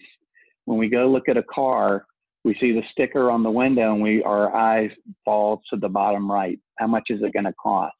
When 0.65 0.79
we 0.79 0.89
go 0.89 1.11
look 1.11 1.29
at 1.29 1.37
a 1.37 1.45
car, 1.45 2.07
we 2.45 2.57
see 2.61 2.73
the 2.73 2.83
sticker 2.93 3.31
on 3.31 3.43
the 3.43 3.51
window 3.51 3.93
and 3.93 4.03
we 4.03 4.23
our 4.23 4.55
eyes 4.55 4.91
fall 5.25 5.63
to 5.71 5.79
the 5.79 5.89
bottom 5.89 6.31
right. 6.31 6.59
How 6.79 6.87
much 6.87 7.05
is 7.09 7.21
it 7.23 7.33
going 7.33 7.45
to 7.45 7.55
cost? 7.55 7.95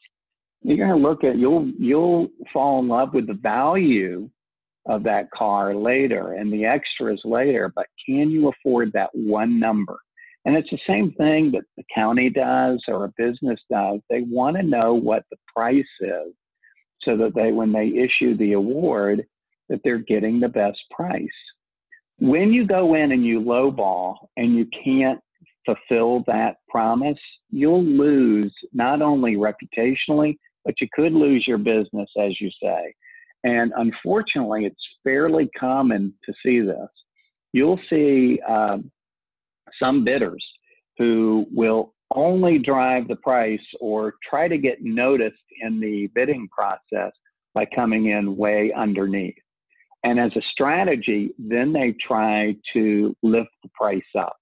You're 0.63 0.77
going 0.77 1.01
to 1.01 1.09
look 1.09 1.25
at 1.25 1.37
you'll 1.37 1.71
you'll 1.79 2.29
fall 2.53 2.81
in 2.81 2.89
love 2.89 3.15
with 3.15 3.27
the 3.27 3.35
value 3.35 4.29
of 4.89 5.03
that 5.03 5.31
car 5.33 5.75
later 5.75 6.35
and 6.35 6.53
the 6.53 6.65
extras 6.65 7.21
later, 7.25 7.73
but 7.75 7.87
can 8.05 8.31
you 8.31 8.49
afford 8.49 8.93
that 8.93 9.11
one 9.13 9.59
number? 9.59 9.99
And 10.47 10.57
it's 10.57 10.71
the 10.71 10.79
same 10.87 11.13
thing 11.13 11.51
that 11.53 11.65
the 11.77 11.83
county 11.93 12.31
does 12.31 12.81
or 12.87 13.05
a 13.05 13.13
business 13.19 13.59
does. 13.69 13.99
They 14.09 14.23
want 14.23 14.57
to 14.57 14.63
know 14.63 14.95
what 14.95 15.25
the 15.31 15.37
price 15.55 15.85
is 16.01 16.33
so 17.03 17.17
that 17.17 17.35
they, 17.35 17.51
when 17.51 17.73
they 17.73 17.89
issue 17.89 18.37
the 18.37 18.53
award, 18.53 19.27
that 19.69 19.81
they're 19.83 19.99
getting 19.99 20.39
the 20.39 20.49
best 20.49 20.79
price. 20.93 21.27
When 22.21 22.53
you 22.53 22.65
go 22.65 22.95
in 22.95 23.11
and 23.11 23.27
you 23.27 23.41
lowball 23.41 24.29
and 24.37 24.55
you 24.55 24.69
can't 24.85 25.19
fulfill 25.67 26.23
that 26.29 26.59
promise, 26.69 27.19
you'll 27.51 27.85
lose 27.85 28.55
not 28.73 29.03
only 29.03 29.35
reputationally, 29.35 30.39
but 30.65 30.81
you 30.81 30.87
could 30.95 31.13
lose 31.13 31.45
your 31.49 31.59
business, 31.59 32.09
as 32.17 32.41
you 32.41 32.51
say. 32.63 32.95
And 33.43 33.73
unfortunately, 33.77 34.65
it's 34.65 34.77
fairly 35.03 35.51
common 35.59 36.15
to 36.25 36.33
see 36.45 36.61
this. 36.61 36.89
You'll 37.53 37.81
see 37.91 38.41
um, 38.49 38.93
some 39.81 40.05
bidders 40.05 40.45
who 40.99 41.47
will 41.53 41.95
only 42.15 42.59
drive 42.59 43.09
the 43.09 43.17
price 43.17 43.61
or 43.81 44.15
try 44.29 44.49
to 44.49 44.59
get 44.59 44.83
noticed 44.83 45.37
in 45.61 45.81
the 45.81 46.09
bidding 46.15 46.49
process 46.49 47.13
by 47.55 47.67
coming 47.75 48.07
in 48.07 48.37
way 48.37 48.73
underneath. 48.77 49.35
And 50.05 50.21
as 50.21 50.31
a 50.37 50.43
strategy, 50.53 51.31
then 51.39 51.73
they 51.73 51.95
try 52.07 52.55
to 52.75 53.17
lift 53.23 53.51
the 53.63 53.71
price 53.75 54.03
up. 54.17 54.37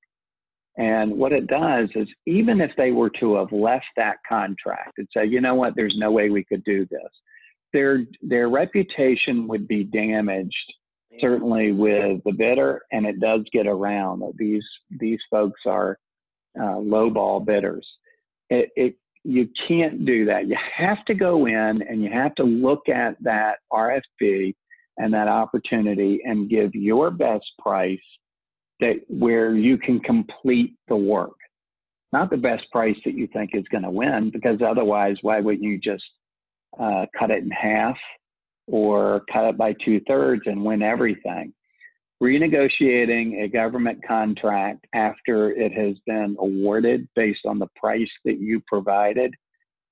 And 0.76 1.12
what 1.12 1.32
it 1.32 1.46
does 1.46 1.88
is, 1.94 2.08
even 2.26 2.60
if 2.60 2.72
they 2.76 2.90
were 2.90 3.10
to 3.20 3.36
have 3.36 3.52
left 3.52 3.86
that 3.96 4.16
contract 4.28 4.98
and 4.98 5.08
say, 5.16 5.24
you 5.24 5.40
know 5.40 5.54
what, 5.54 5.74
there's 5.76 5.94
no 5.96 6.10
way 6.10 6.30
we 6.30 6.44
could 6.44 6.64
do 6.64 6.84
this, 6.90 7.00
their 7.72 8.04
their 8.22 8.48
reputation 8.48 9.46
would 9.48 9.68
be 9.68 9.84
damaged 9.84 10.74
certainly 11.20 11.72
with 11.72 12.22
the 12.24 12.32
bidder, 12.32 12.82
and 12.92 13.06
it 13.06 13.20
does 13.20 13.42
get 13.52 13.66
around. 13.66 14.20
That 14.20 14.34
these 14.36 14.64
these 14.98 15.20
folks 15.30 15.60
are 15.66 15.98
uh, 16.58 16.76
lowball 16.76 17.44
bidders. 17.44 17.86
It, 18.50 18.70
it 18.76 18.96
you 19.24 19.48
can't 19.66 20.04
do 20.04 20.26
that. 20.26 20.46
You 20.48 20.56
have 20.76 21.04
to 21.06 21.14
go 21.14 21.46
in 21.46 21.82
and 21.82 22.02
you 22.02 22.10
have 22.12 22.34
to 22.36 22.44
look 22.44 22.88
at 22.88 23.16
that 23.22 23.56
RFP 23.72 24.54
and 24.98 25.12
that 25.14 25.28
opportunity 25.28 26.20
and 26.24 26.48
give 26.50 26.74
your 26.74 27.10
best 27.10 27.46
price 27.58 27.98
that 28.80 28.96
where 29.08 29.56
you 29.56 29.78
can 29.78 29.98
complete 30.00 30.74
the 30.88 30.96
work. 30.96 31.36
not 32.12 32.30
the 32.30 32.36
best 32.36 32.70
price 32.70 32.96
that 33.04 33.14
you 33.14 33.26
think 33.32 33.50
is 33.54 33.64
going 33.72 33.82
to 33.82 33.90
win, 33.90 34.30
because 34.30 34.60
otherwise, 34.64 35.16
why 35.22 35.40
wouldn't 35.40 35.64
you 35.64 35.78
just 35.78 36.04
uh, 36.78 37.06
cut 37.18 37.30
it 37.30 37.42
in 37.42 37.50
half 37.50 37.96
or 38.66 39.22
cut 39.32 39.48
it 39.48 39.58
by 39.58 39.74
two 39.84 40.00
thirds 40.06 40.42
and 40.46 40.64
win 40.64 40.82
everything? 40.82 41.52
Renegotiating 42.22 43.42
a 43.42 43.48
government 43.48 44.00
contract 44.06 44.86
after 44.94 45.50
it 45.50 45.72
has 45.72 45.96
been 46.06 46.36
awarded 46.38 47.08
based 47.14 47.44
on 47.44 47.58
the 47.58 47.68
price 47.76 48.10
that 48.24 48.40
you 48.40 48.62
provided, 48.66 49.34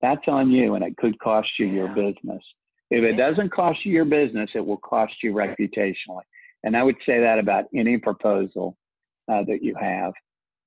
that's 0.00 0.26
on 0.26 0.50
you 0.50 0.74
and 0.74 0.84
it 0.84 0.96
could 0.96 1.18
cost 1.20 1.48
you 1.58 1.66
your 1.66 1.88
business. 1.88 2.42
If 2.90 3.04
it 3.04 3.16
doesn't 3.16 3.52
cost 3.52 3.78
you 3.84 3.92
your 3.92 4.04
business, 4.04 4.50
it 4.54 4.64
will 4.64 4.78
cost 4.78 5.14
you 5.22 5.32
reputationally. 5.32 6.22
And 6.64 6.76
I 6.76 6.82
would 6.82 6.96
say 7.06 7.20
that 7.20 7.38
about 7.38 7.64
any 7.74 7.96
proposal 7.96 8.76
uh, 9.30 9.42
that 9.44 9.62
you 9.62 9.74
have. 9.80 10.12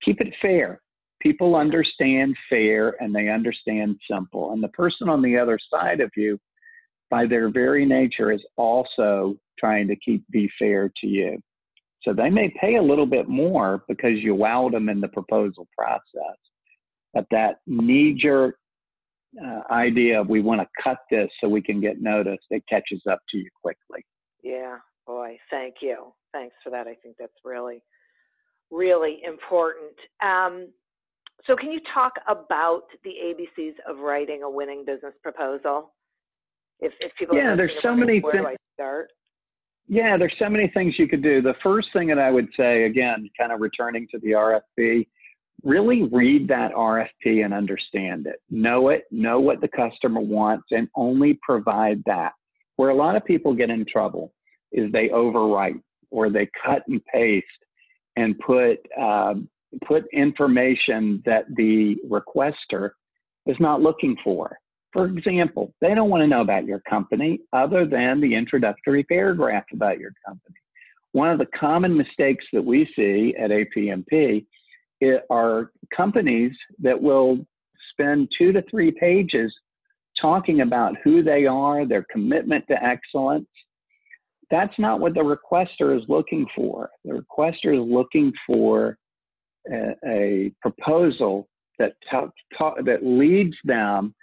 Keep 0.03 0.21
it 0.21 0.33
fair. 0.41 0.81
People 1.21 1.55
understand 1.55 2.35
fair 2.49 2.95
and 3.01 3.13
they 3.13 3.29
understand 3.29 3.99
simple. 4.09 4.51
And 4.51 4.63
the 4.63 4.69
person 4.69 5.09
on 5.09 5.21
the 5.21 5.37
other 5.37 5.59
side 5.71 6.01
of 6.01 6.11
you, 6.15 6.39
by 7.09 7.25
their 7.25 7.49
very 7.49 7.85
nature, 7.85 8.31
is 8.31 8.43
also 8.57 9.37
trying 9.59 9.87
to 9.87 9.95
keep 9.95 10.23
be 10.29 10.49
fair 10.59 10.91
to 11.01 11.07
you. 11.07 11.39
So 12.01 12.13
they 12.13 12.29
may 12.29 12.53
pay 12.61 12.75
a 12.75 12.81
little 12.81 13.05
bit 13.05 13.27
more 13.27 13.83
because 13.87 14.19
you 14.19 14.35
wowed 14.35 14.71
them 14.73 14.89
in 14.89 15.01
the 15.01 15.07
proposal 15.07 15.67
process. 15.77 16.37
But 17.13 17.25
that 17.31 17.57
knee 17.65 18.13
jerk 18.13 18.57
uh, 19.43 19.61
idea 19.71 20.21
of 20.21 20.29
we 20.29 20.41
want 20.41 20.61
to 20.61 20.67
cut 20.81 20.97
this 21.09 21.29
so 21.41 21.49
we 21.49 21.61
can 21.61 21.81
get 21.81 22.01
noticed, 22.01 22.45
it 22.49 22.63
catches 22.69 23.01
up 23.09 23.19
to 23.29 23.37
you 23.37 23.49
quickly. 23.61 24.05
Yeah, 24.43 24.77
boy, 25.07 25.37
thank 25.49 25.75
you. 25.81 26.13
Thanks 26.31 26.55
for 26.63 26.69
that. 26.69 26.87
I 26.87 26.95
think 26.95 27.15
that's 27.19 27.33
really, 27.43 27.81
really 28.71 29.21
important. 29.25 29.93
Um, 30.23 30.67
so, 31.47 31.55
can 31.55 31.71
you 31.71 31.79
talk 31.93 32.13
about 32.27 32.83
the 33.03 33.11
ABCs 33.11 33.75
of 33.87 33.99
writing 33.99 34.43
a 34.43 34.49
winning 34.49 34.83
business 34.85 35.13
proposal? 35.21 35.93
If, 36.79 36.93
if 36.99 37.11
people 37.17 37.37
yeah, 37.37 37.55
there's 37.55 37.71
so 37.81 37.95
many 37.95 38.19
where 38.19 38.33
things. 38.33 38.57
start? 38.73 39.11
Yeah, 39.87 40.17
there's 40.17 40.33
so 40.39 40.49
many 40.49 40.69
things 40.73 40.95
you 40.97 41.07
could 41.07 41.21
do. 41.21 41.41
The 41.41 41.55
first 41.61 41.89
thing 41.93 42.07
that 42.07 42.19
I 42.19 42.31
would 42.31 42.47
say, 42.57 42.83
again, 42.85 43.29
kind 43.39 43.51
of 43.51 43.61
returning 43.61 44.07
to 44.11 44.19
the 44.19 44.31
RFP, 44.31 45.07
really 45.63 46.03
read 46.03 46.47
that 46.47 46.73
RFP 46.73 47.45
and 47.45 47.53
understand 47.53 48.27
it. 48.27 48.41
Know 48.49 48.89
it, 48.89 49.05
know 49.11 49.39
what 49.39 49.61
the 49.61 49.67
customer 49.67 50.21
wants, 50.21 50.65
and 50.71 50.87
only 50.95 51.39
provide 51.41 52.01
that. 52.05 52.31
Where 52.77 52.89
a 52.89 52.95
lot 52.95 53.15
of 53.15 53.23
people 53.25 53.53
get 53.53 53.69
in 53.69 53.85
trouble 53.85 54.33
is 54.71 54.91
they 54.91 55.09
overwrite 55.09 55.81
or 56.11 56.29
they 56.29 56.49
cut 56.65 56.83
and 56.87 57.03
paste 57.05 57.45
and 58.15 58.37
put 58.39 58.77
um, 58.99 59.49
put 59.85 60.05
information 60.13 61.21
that 61.25 61.45
the 61.55 61.95
requester 62.09 62.91
is 63.45 63.57
not 63.59 63.81
looking 63.81 64.15
for. 64.23 64.57
For 64.95 65.07
example, 65.07 65.73
they 65.81 65.93
don't 65.93 66.09
want 66.09 66.21
to 66.21 66.27
know 66.27 66.39
about 66.39 66.65
your 66.65 66.79
company 66.89 67.41
other 67.51 67.85
than 67.85 68.21
the 68.21 68.33
introductory 68.33 69.03
paragraph 69.03 69.65
about 69.73 69.99
your 69.99 70.13
company. 70.25 70.55
One 71.11 71.29
of 71.29 71.37
the 71.37 71.47
common 71.47 71.97
mistakes 71.97 72.45
that 72.53 72.63
we 72.63 72.89
see 72.95 73.35
at 73.37 73.49
APMP 73.49 74.45
are 75.29 75.71
companies 75.93 76.53
that 76.79 76.99
will 76.99 77.45
spend 77.91 78.29
two 78.37 78.53
to 78.53 78.63
three 78.71 78.89
pages 78.89 79.53
talking 80.19 80.61
about 80.61 80.95
who 81.03 81.21
they 81.21 81.45
are, 81.45 81.85
their 81.85 82.05
commitment 82.09 82.63
to 82.69 82.81
excellence. 82.81 83.49
That's 84.49 84.79
not 84.79 85.01
what 85.01 85.13
the 85.13 85.19
requester 85.19 85.93
is 85.97 86.05
looking 86.07 86.45
for. 86.55 86.89
The 87.03 87.21
requester 87.21 87.73
is 87.75 87.85
looking 87.85 88.31
for 88.47 88.97
a, 89.69 89.93
a 90.07 90.51
proposal 90.61 91.49
that, 91.79 91.95
that 92.85 92.99
leads 93.03 93.57
them 93.65 94.15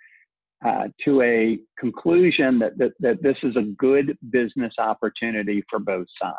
uh, 0.64 0.84
to 1.04 1.22
a 1.22 1.58
conclusion 1.78 2.58
that, 2.58 2.78
that, 2.78 2.92
that 3.00 3.22
this 3.22 3.36
is 3.42 3.56
a 3.56 3.62
good 3.78 4.16
business 4.30 4.72
opportunity 4.78 5.62
for 5.68 5.78
both 5.78 6.06
sides. 6.20 6.36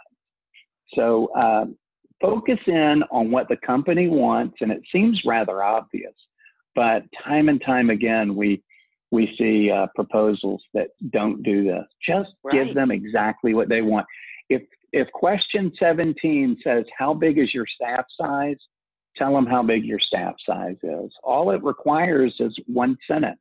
So 0.95 1.27
uh, 1.37 1.65
focus 2.21 2.59
in 2.67 3.03
on 3.11 3.31
what 3.31 3.49
the 3.49 3.57
company 3.65 4.07
wants, 4.07 4.57
and 4.61 4.71
it 4.71 4.81
seems 4.91 5.21
rather 5.25 5.63
obvious, 5.63 6.13
but 6.75 7.03
time 7.23 7.49
and 7.49 7.61
time 7.65 7.89
again, 7.89 8.35
we 8.35 8.63
we 9.11 9.35
see 9.37 9.69
uh, 9.69 9.85
proposals 9.95 10.63
that 10.73 10.87
don't 11.11 11.43
do 11.43 11.63
this. 11.63 11.85
Just 12.03 12.31
right. 12.43 12.65
give 12.65 12.73
them 12.73 12.89
exactly 12.89 13.53
what 13.53 13.69
they 13.69 13.83
want. 13.83 14.07
If 14.49 14.63
if 14.91 15.07
question 15.11 15.71
17 15.79 16.57
says 16.63 16.85
how 16.97 17.13
big 17.13 17.37
is 17.37 17.53
your 17.53 17.67
staff 17.67 18.05
size, 18.19 18.57
tell 19.15 19.33
them 19.33 19.45
how 19.45 19.61
big 19.61 19.85
your 19.85 19.99
staff 19.99 20.33
size 20.47 20.77
is. 20.81 21.11
All 21.23 21.51
it 21.51 21.63
requires 21.63 22.33
is 22.39 22.57
one 22.65 22.97
sentence 23.07 23.39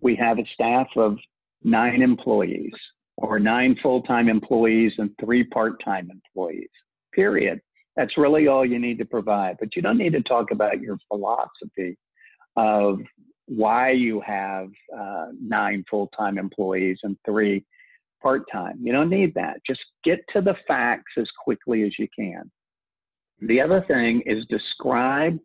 we 0.00 0.16
have 0.16 0.38
a 0.38 0.44
staff 0.54 0.88
of 0.96 1.18
nine 1.62 2.02
employees 2.02 2.72
or 3.16 3.38
nine 3.38 3.76
full-time 3.82 4.28
employees 4.28 4.92
and 4.98 5.10
three 5.20 5.44
part-time 5.44 6.10
employees 6.10 6.68
period. 7.14 7.60
That's 7.96 8.16
really 8.16 8.48
all 8.48 8.64
you 8.64 8.78
need 8.78 8.98
to 8.98 9.04
provide. 9.04 9.56
But 9.60 9.76
you 9.76 9.82
don't 9.82 9.98
need 9.98 10.14
to 10.14 10.22
talk 10.22 10.50
about 10.50 10.80
your 10.80 10.98
philosophy 11.08 11.96
of 12.56 13.00
why 13.46 13.90
you 13.90 14.20
have 14.22 14.68
uh, 14.98 15.26
nine 15.40 15.84
full-time 15.90 16.38
employees 16.38 16.98
and 17.02 17.16
three 17.24 17.64
part-time. 18.22 18.78
You 18.82 18.92
don't 18.92 19.10
need 19.10 19.34
that. 19.34 19.58
Just 19.66 19.80
get 20.04 20.20
to 20.32 20.40
the 20.40 20.54
facts 20.66 21.12
as 21.18 21.28
quickly 21.44 21.82
as 21.82 21.92
you 21.98 22.08
can. 22.18 22.50
The 23.40 23.60
other 23.60 23.84
thing 23.88 24.22
is 24.24 24.46
describe 24.48 25.38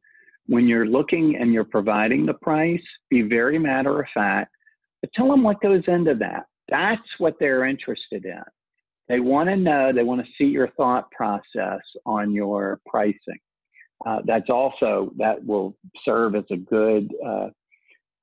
when 0.47 0.67
you're 0.67 0.85
looking 0.85 1.35
and 1.35 1.53
you're 1.53 1.63
providing 1.63 2.25
the 2.25 2.33
price, 2.33 2.81
be 3.09 3.21
very 3.21 3.59
matter 3.59 3.99
of 4.01 4.07
fact, 4.13 4.55
but 5.01 5.11
tell 5.13 5.29
them 5.29 5.43
what 5.43 5.61
goes 5.61 5.83
into 5.87 6.15
that. 6.15 6.45
That's 6.69 7.01
what 7.17 7.35
they're 7.39 7.65
interested 7.65 8.25
in. 8.25 8.41
They 9.07 9.19
want 9.19 9.49
to 9.49 9.55
know, 9.55 9.93
they 9.93 10.03
want 10.03 10.21
to 10.21 10.31
see 10.37 10.49
your 10.49 10.69
thought 10.69 11.09
process 11.11 11.81
on 12.05 12.33
your 12.33 12.79
pricing. 12.85 13.39
Uh, 14.05 14.19
that's 14.25 14.49
also, 14.49 15.11
that 15.17 15.43
will 15.45 15.75
serve 16.03 16.35
as 16.35 16.43
a 16.51 16.57
good 16.57 17.13
uh, 17.25 17.47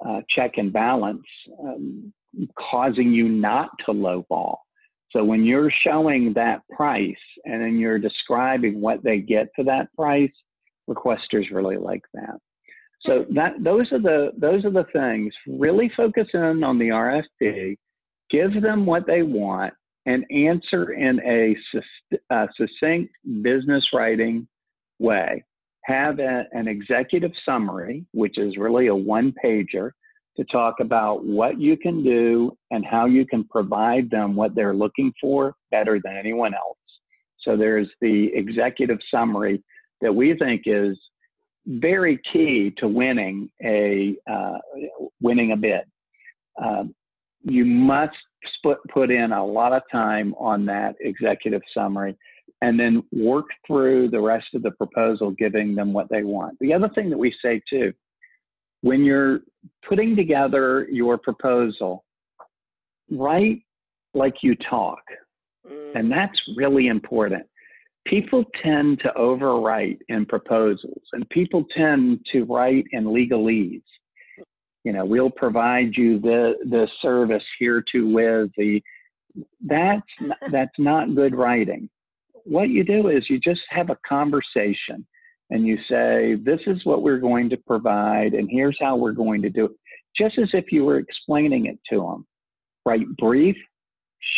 uh, 0.07 0.21
check 0.29 0.53
and 0.57 0.73
balance, 0.73 1.25
um, 1.61 2.13
causing 2.59 3.13
you 3.13 3.29
not 3.29 3.71
to 3.87 3.93
lowball. 3.93 4.57
So 5.11 5.25
when 5.25 5.45
you're 5.45 5.73
showing 5.83 6.33
that 6.35 6.63
price 6.69 7.15
and 7.45 7.63
then 7.63 7.79
you're 7.79 7.99
describing 7.99 8.81
what 8.81 9.03
they 9.03 9.19
get 9.19 9.49
for 9.55 9.65
that 9.65 9.93
price, 9.95 10.33
requesters 10.89 11.51
really 11.51 11.77
like 11.77 12.03
that. 12.15 12.39
So 13.03 13.23
hmm. 13.25 13.35
that 13.35 13.53
those 13.63 13.91
are 13.93 14.01
the 14.01 14.33
those 14.37 14.65
are 14.65 14.71
the 14.71 14.87
things. 14.93 15.33
Really 15.47 15.91
focus 15.97 16.29
in 16.35 16.65
on 16.65 16.79
the 16.79 16.89
RFP, 16.89 17.77
give 18.31 18.63
them 18.63 18.87
what 18.87 19.07
they 19.07 19.23
want, 19.23 19.75
and 20.07 20.25
answer 20.31 20.93
in 20.93 21.21
a 21.21 21.57
succinct 22.57 23.13
business 23.43 23.87
writing 23.93 24.47
way. 24.99 25.45
Have 25.85 26.19
a, 26.19 26.45
an 26.53 26.67
executive 26.67 27.33
summary, 27.45 28.07
which 28.13 28.39
is 28.39 28.57
really 28.57 28.87
a 28.87 28.95
one 28.95 29.35
pager, 29.45 29.91
to 30.37 30.45
talk 30.45 30.77
about 30.81 31.25
what 31.25 31.61
you 31.61 31.77
can 31.77 32.03
do 32.03 32.57
and 32.71 32.85
how 32.85 33.07
you 33.07 33.27
can 33.27 33.45
provide 33.45 34.11
them 34.11 34.35
what 34.35 34.55
they're 34.55 34.75
looking 34.75 35.13
for 35.21 35.55
better 35.71 36.01
than 36.03 36.17
anyone 36.17 36.55
else. 36.55 36.79
So 37.41 37.57
there's 37.57 37.89
the 38.01 38.31
executive 38.35 38.99
summary 39.11 39.63
that 40.01 40.15
we 40.15 40.37
think 40.37 40.63
is 40.67 40.99
very 41.67 42.21
key 42.33 42.73
to 42.79 42.89
winning 42.89 43.51
a 43.63 44.17
uh, 44.31 44.59
winning 45.21 45.53
a 45.53 45.57
bid. 45.57 45.83
Um, 46.63 46.95
you 47.43 47.65
must 47.65 48.17
split, 48.57 48.79
put 48.93 49.11
in 49.11 49.33
a 49.33 49.45
lot 49.45 49.73
of 49.73 49.83
time 49.91 50.35
on 50.35 50.65
that 50.67 50.95
executive 51.01 51.63
summary 51.73 52.17
and 52.63 52.79
then 52.79 53.03
work 53.13 53.47
through 53.67 54.09
the 54.09 54.21
rest 54.21 54.47
of 54.55 54.63
the 54.63 54.71
proposal, 54.73 55.31
giving 55.33 55.75
them 55.75 55.93
what 55.93 56.09
they 56.11 56.23
want. 56.23 56.59
The 56.61 56.73
other 56.73 56.89
thing 56.95 57.11
that 57.11 57.19
we 57.19 57.35
say 57.43 57.61
too, 57.69 57.93
when 58.81 59.05
you're 59.05 59.41
putting 59.87 60.17
together 60.17 60.87
your 60.91 61.19
proposal, 61.19 62.05
write 63.11 63.63
like 64.15 64.35
you 64.43 64.55
talk. 64.71 65.03
Mm. 65.71 65.99
And 65.99 66.13
that's 66.13 66.39
really 66.57 66.87
important 66.87 67.47
people 68.07 68.45
tend 68.63 69.01
to 69.01 69.13
overwrite 69.19 69.99
in 70.09 70.27
proposals 70.27 71.03
and 71.13 71.29
people 71.31 71.65
tend 71.77 72.21
to 72.33 72.45
write 72.45 72.85
in 72.93 73.05
legalese. 73.05 73.83
You 74.85 74.93
know, 74.93 75.05
we'll 75.05 75.31
provide 75.31 75.97
you 75.97 76.21
the, 76.21 76.55
the 76.69 76.87
service 77.01 77.43
here 77.59 77.83
to 77.93 78.13
with 78.13 78.51
the, 78.57 78.83
that's, 79.67 80.03
that's 80.53 80.79
not 80.79 81.15
good 81.15 81.35
writing. 81.35 81.89
What 82.45 82.69
you 82.69 82.85
do 82.85 83.09
is 83.09 83.25
you 83.31 83.41
just 83.41 83.63
have 83.71 83.89
a 83.89 83.99
conversation 84.07 85.07
and 85.51 85.67
you 85.67 85.79
say, 85.89 86.37
this 86.43 86.61
is 86.67 86.85
what 86.85 87.03
we're 87.03 87.19
going 87.19 87.49
to 87.51 87.57
provide 87.57 88.35
and 88.35 88.49
here's 88.51 88.77
how 88.81 88.97
we're 88.97 89.13
going 89.13 89.41
to 89.43 89.51
do 89.51 89.67
it. 89.67 89.73
Just 90.17 90.39
as 90.39 90.51
if 90.53 90.71
you 90.71 90.85
were 90.85 90.99
explaining 90.99 91.67
it 91.67 91.79
to 91.91 92.01
them. 92.01 92.27
Write 92.85 93.07
brief, 93.17 93.57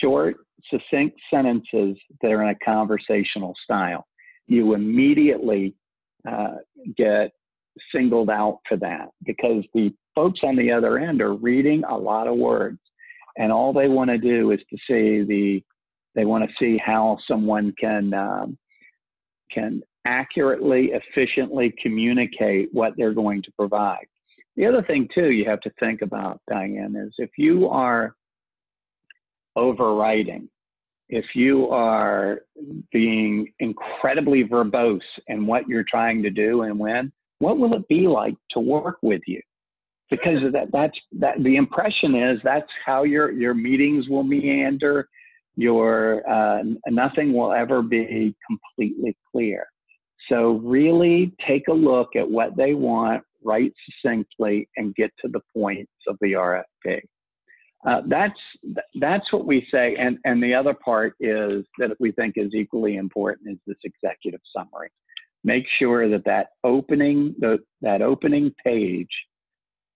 short, 0.01 0.37
succinct 0.71 1.19
sentences 1.31 1.97
that 2.23 2.33
are 2.33 2.43
in 2.43 2.49
a 2.49 2.65
conversational 2.65 3.55
style. 3.65 4.07
You 4.47 4.75
immediately 4.75 5.75
uh, 6.29 6.57
get 6.97 7.33
singled 7.95 8.31
out 8.31 8.61
for 8.69 8.77
that 8.79 9.09
because 9.25 9.65
the 9.75 9.93
folks 10.15 10.41
on 10.43 10.57
the 10.57 10.73
other 10.73 10.99
end 10.99 11.21
are 11.21 11.35
reading 11.35 11.85
a 11.85 11.97
lot 11.97 12.27
of 12.27 12.37
words 12.37 12.79
and 13.37 13.53
all 13.53 13.73
they 13.73 13.89
want 13.89 14.11
to 14.11 14.19
do 14.19 14.51
is 14.51 14.61
to 14.71 14.77
see 14.89 15.25
the 15.25 15.63
they 16.15 16.25
want 16.25 16.43
to 16.49 16.57
see 16.59 16.81
how 16.83 17.19
someone 17.29 17.75
can 17.79 18.15
um, 18.15 18.59
can 19.53 19.83
accurately 20.07 20.93
efficiently 20.93 21.75
communicate 21.83 22.69
what 22.73 22.95
they're 22.97 23.13
going 23.13 23.43
to 23.43 23.53
provide 23.53 24.07
the 24.57 24.65
other 24.65 24.83
thing 24.83 25.09
too 25.15 25.31
you 25.31 25.45
have 25.45 25.61
to 25.61 25.71
think 25.79 26.01
about 26.03 26.41
diane 26.49 26.97
is 26.97 27.13
if 27.19 27.31
you 27.37 27.69
are 27.69 28.15
overwriting 29.59 30.49
if 31.09 31.25
you 31.35 31.69
are 31.69 32.41
being 32.93 33.53
incredibly 33.61 34.45
verbose 34.45 35.01
in 35.29 35.47
what 35.47 35.69
you're 35.69 35.85
trying 35.89 36.23
to 36.23 36.31
do 36.31 36.63
and 36.63 36.79
when, 36.79 37.13
what 37.39 37.59
will 37.59 37.75
it 37.75 37.87
be 37.89 38.09
like 38.09 38.35
to 38.53 38.61
work 38.61 38.99
with 39.03 39.23
you? 39.27 39.41
Because 40.11 40.39
that, 40.53 40.69
that's 40.73 40.97
that 41.19 41.43
the 41.43 41.57
impression 41.57 42.15
is 42.15 42.39
that's 42.45 42.71
how 42.85 43.03
your 43.03 43.33
your 43.33 43.55
meetings 43.55 44.09
will 44.09 44.23
meander. 44.23 45.09
Your 45.57 46.29
uh, 46.29 46.63
nothing 46.89 47.33
will 47.33 47.53
ever 47.53 47.83
be 47.83 48.35
completely 48.47 49.17
clear. 49.33 49.67
So 50.29 50.53
really 50.65 51.33
take 51.47 51.69
a 51.69 51.73
look 51.73 52.15
at 52.17 52.29
what 52.29 52.57
they 52.57 52.75
want, 52.75 53.23
write 53.45 53.73
succinctly, 53.85 54.69
and 54.77 54.95
get 54.95 55.11
to 55.23 55.29
the 55.29 55.41
points 55.55 55.93
of 56.07 56.17
the 56.21 56.33
RFP. 56.33 57.01
Uh, 57.85 58.03
that's 58.07 58.39
that's 59.01 59.33
what 59.33 59.47
we 59.47 59.67
say, 59.71 59.97
and 59.97 60.19
and 60.25 60.43
the 60.43 60.55
other 60.55 60.75
part 60.75 61.15
is 61.21 61.65
that 61.79 61.91
we 62.01 62.11
think 62.13 62.35
is 62.37 62.55
equally 62.55 62.97
important 62.97 63.51
is 63.51 63.59
this 63.67 63.77
executive 63.85 64.41
summary. 64.57 64.91
Make 65.45 65.65
sure 65.79 66.09
that 66.09 66.25
that 66.25 66.49
opening 66.65 67.35
the, 67.39 67.59
that 67.83 68.03
opening 68.03 68.53
page 68.65 69.11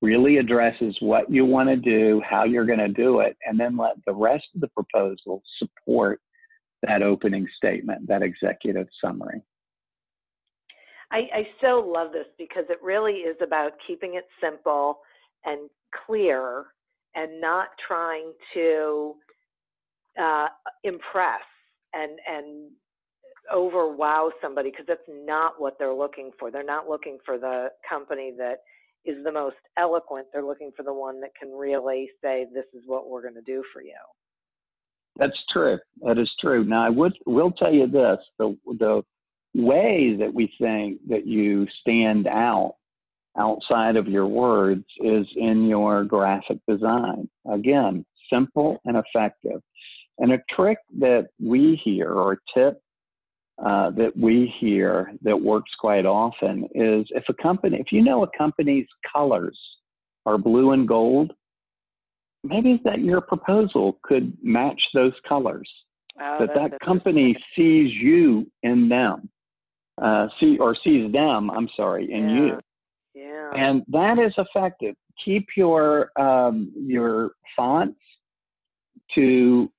really 0.03 0.39
addresses 0.39 0.97
what 1.01 1.31
you 1.31 1.45
want 1.45 1.69
to 1.69 1.77
do, 1.77 2.23
how 2.29 2.45
you're 2.45 2.67
going 2.67 2.79
to 2.79 2.89
do 2.89 3.21
it, 3.21 3.37
and 3.45 3.59
then 3.59 3.77
let 3.77 3.95
the 4.07 4.15
rest 4.15 4.47
of 4.55 4.61
the 4.61 4.69
proposal 4.69 5.43
support 5.59 6.21
that 6.83 7.03
opening 7.03 7.47
statement, 7.57 8.07
that 8.09 8.23
executive 8.23 8.87
summary. 9.05 9.43
I, 11.13 11.19
I 11.35 11.49
so 11.61 11.81
love 11.81 12.13
this 12.13 12.27
because 12.39 12.65
it 12.71 12.79
really 12.83 13.15
is 13.15 13.37
about 13.43 13.73
keeping 13.87 14.15
it 14.15 14.27
simple 14.41 15.01
and 15.45 15.69
clear 16.07 16.67
and 17.15 17.41
not 17.41 17.69
trying 17.87 18.33
to 18.55 19.15
uh, 20.21 20.49
impress 20.85 21.41
and 21.93 22.19
and 22.29 22.71
over 23.53 23.93
wow 23.93 24.31
somebody 24.41 24.71
because 24.71 24.87
that's 24.87 25.01
not 25.09 25.61
what 25.61 25.79
they're 25.79 25.95
looking 25.95 26.31
for. 26.39 26.51
They're 26.51 26.63
not 26.63 26.89
looking 26.89 27.19
for 27.25 27.39
the 27.39 27.69
company 27.89 28.33
that 28.39 28.59
is 29.05 29.25
the 29.25 29.33
most 29.33 29.57
eloquent. 29.79 30.27
They're 30.33 30.45
looking 30.45 30.71
for 30.77 30.83
the 30.83 30.93
one 30.93 31.21
that 31.21 31.31
can 31.35 31.51
really 31.51 32.11
say, 32.23 32.47
"This 32.53 32.67
is 32.75 32.83
what 32.87 33.09
we're 33.09 33.23
going 33.23 33.35
to 33.35 33.41
do 33.43 33.65
for 33.73 33.83
you." 33.83 33.97
That's 35.17 35.39
true. 35.53 35.79
That 36.03 36.19
is 36.19 36.31
true. 36.41 36.65
Now, 36.65 36.85
I 36.85 36.91
would 36.91 37.17
will 37.27 37.51
tell 37.53 37.73
you 37.73 37.87
this: 37.87 38.19
the 38.39 38.57
the 38.79 39.03
way 39.55 40.15
that 40.19 40.33
we 40.33 40.53
think 40.61 41.01
that 41.09 41.27
you 41.27 41.67
stand 41.81 42.27
out 42.29 42.77
outside 43.39 43.97
of 43.97 44.09
your 44.09 44.27
words 44.27 44.85
is 44.99 45.27
in 45.37 45.69
your 45.69 46.05
graphic 46.05 46.59
design. 46.69 47.29
Again, 47.51 48.05
simple 48.33 48.81
and 48.85 48.97
effective. 48.97 49.61
And 50.19 50.33
a 50.33 50.39
trick 50.55 50.79
that 50.99 51.29
we 51.43 51.81
hear 51.83 52.11
or 52.11 52.39
tip 52.55 52.81
uh, 53.65 53.91
that 53.91 54.17
we 54.17 54.53
hear 54.59 55.13
that 55.23 55.41
works 55.41 55.71
quite 55.79 56.07
often 56.07 56.65
is 56.75 57.07
if 57.11 57.25
a 57.29 57.35
company, 57.35 57.79
if 57.79 57.93
you 57.93 58.03
know 58.03 58.23
a 58.23 58.29
company's 58.37 58.87
colors 59.11 59.59
are 60.27 60.39
blue 60.39 60.73
and 60.73 60.89
gold, 60.89 61.33
maybe 62.43 62.81
that 62.85 63.01
your 63.01 63.21
proposal 63.21 63.99
could 64.03 64.37
match 64.43 64.81
those 64.95 65.13
colors. 65.29 65.69
Oh, 66.21 66.39
that 66.41 66.55
that 66.55 66.81
company 66.81 67.37
sees 67.57 67.93
you 67.95 68.51
in 68.63 68.89
them, 68.89 69.29
uh, 70.01 70.29
see 70.39 70.59
or 70.59 70.77
sees 70.83 71.13
them. 71.13 71.51
I'm 71.51 71.69
sorry, 71.77 72.13
in 72.13 72.29
yeah. 72.29 72.37
you. 72.37 72.61
And 73.57 73.83
that 73.89 74.19
is 74.19 74.33
effective. 74.39 74.95
Keep 75.25 75.49
your 75.57 76.11
um, 76.21 76.73
your 76.75 77.33
fonts 77.57 77.99
to 79.15 79.71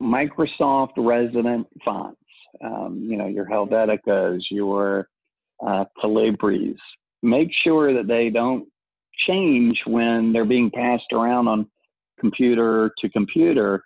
Microsoft 0.00 0.92
resident 0.96 1.66
fonts. 1.84 2.20
Um, 2.64 3.06
you 3.08 3.16
know 3.16 3.26
your 3.26 3.46
Helveticas, 3.46 4.40
your 4.50 5.08
uh, 5.66 5.84
Calibris. 6.02 6.76
Make 7.22 7.48
sure 7.64 7.92
that 7.94 8.06
they 8.06 8.30
don't 8.30 8.68
change 9.26 9.80
when 9.86 10.32
they're 10.32 10.44
being 10.44 10.70
passed 10.70 11.12
around 11.12 11.48
on 11.48 11.68
computer 12.20 12.92
to 12.98 13.08
computer. 13.08 13.82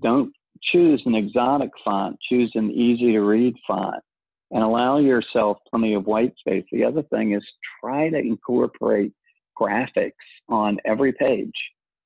Don't 0.00 0.32
choose 0.72 1.02
an 1.06 1.14
exotic 1.14 1.70
font. 1.84 2.16
Choose 2.28 2.52
an 2.54 2.70
easy 2.70 3.12
to 3.12 3.20
read 3.20 3.54
font 3.66 4.02
and 4.50 4.62
allow 4.62 4.98
yourself 4.98 5.58
plenty 5.68 5.94
of 5.94 6.06
white 6.06 6.34
space. 6.38 6.64
The 6.70 6.84
other 6.84 7.02
thing 7.04 7.34
is 7.34 7.42
try 7.80 8.08
to 8.08 8.18
incorporate 8.18 9.12
graphics 9.60 10.12
on 10.48 10.78
every 10.84 11.12
page. 11.12 11.52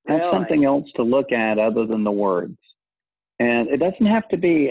Have 0.07 0.21
really? 0.21 0.33
something 0.33 0.65
else 0.65 0.87
to 0.97 1.03
look 1.03 1.33
at 1.33 1.59
other 1.59 1.87
than 1.87 2.05
the 2.05 2.11
words. 2.11 2.57
And 3.39 3.69
it 3.69 3.79
doesn't 3.79 4.07
have 4.07 4.29
to 4.29 4.37
be 4.37 4.69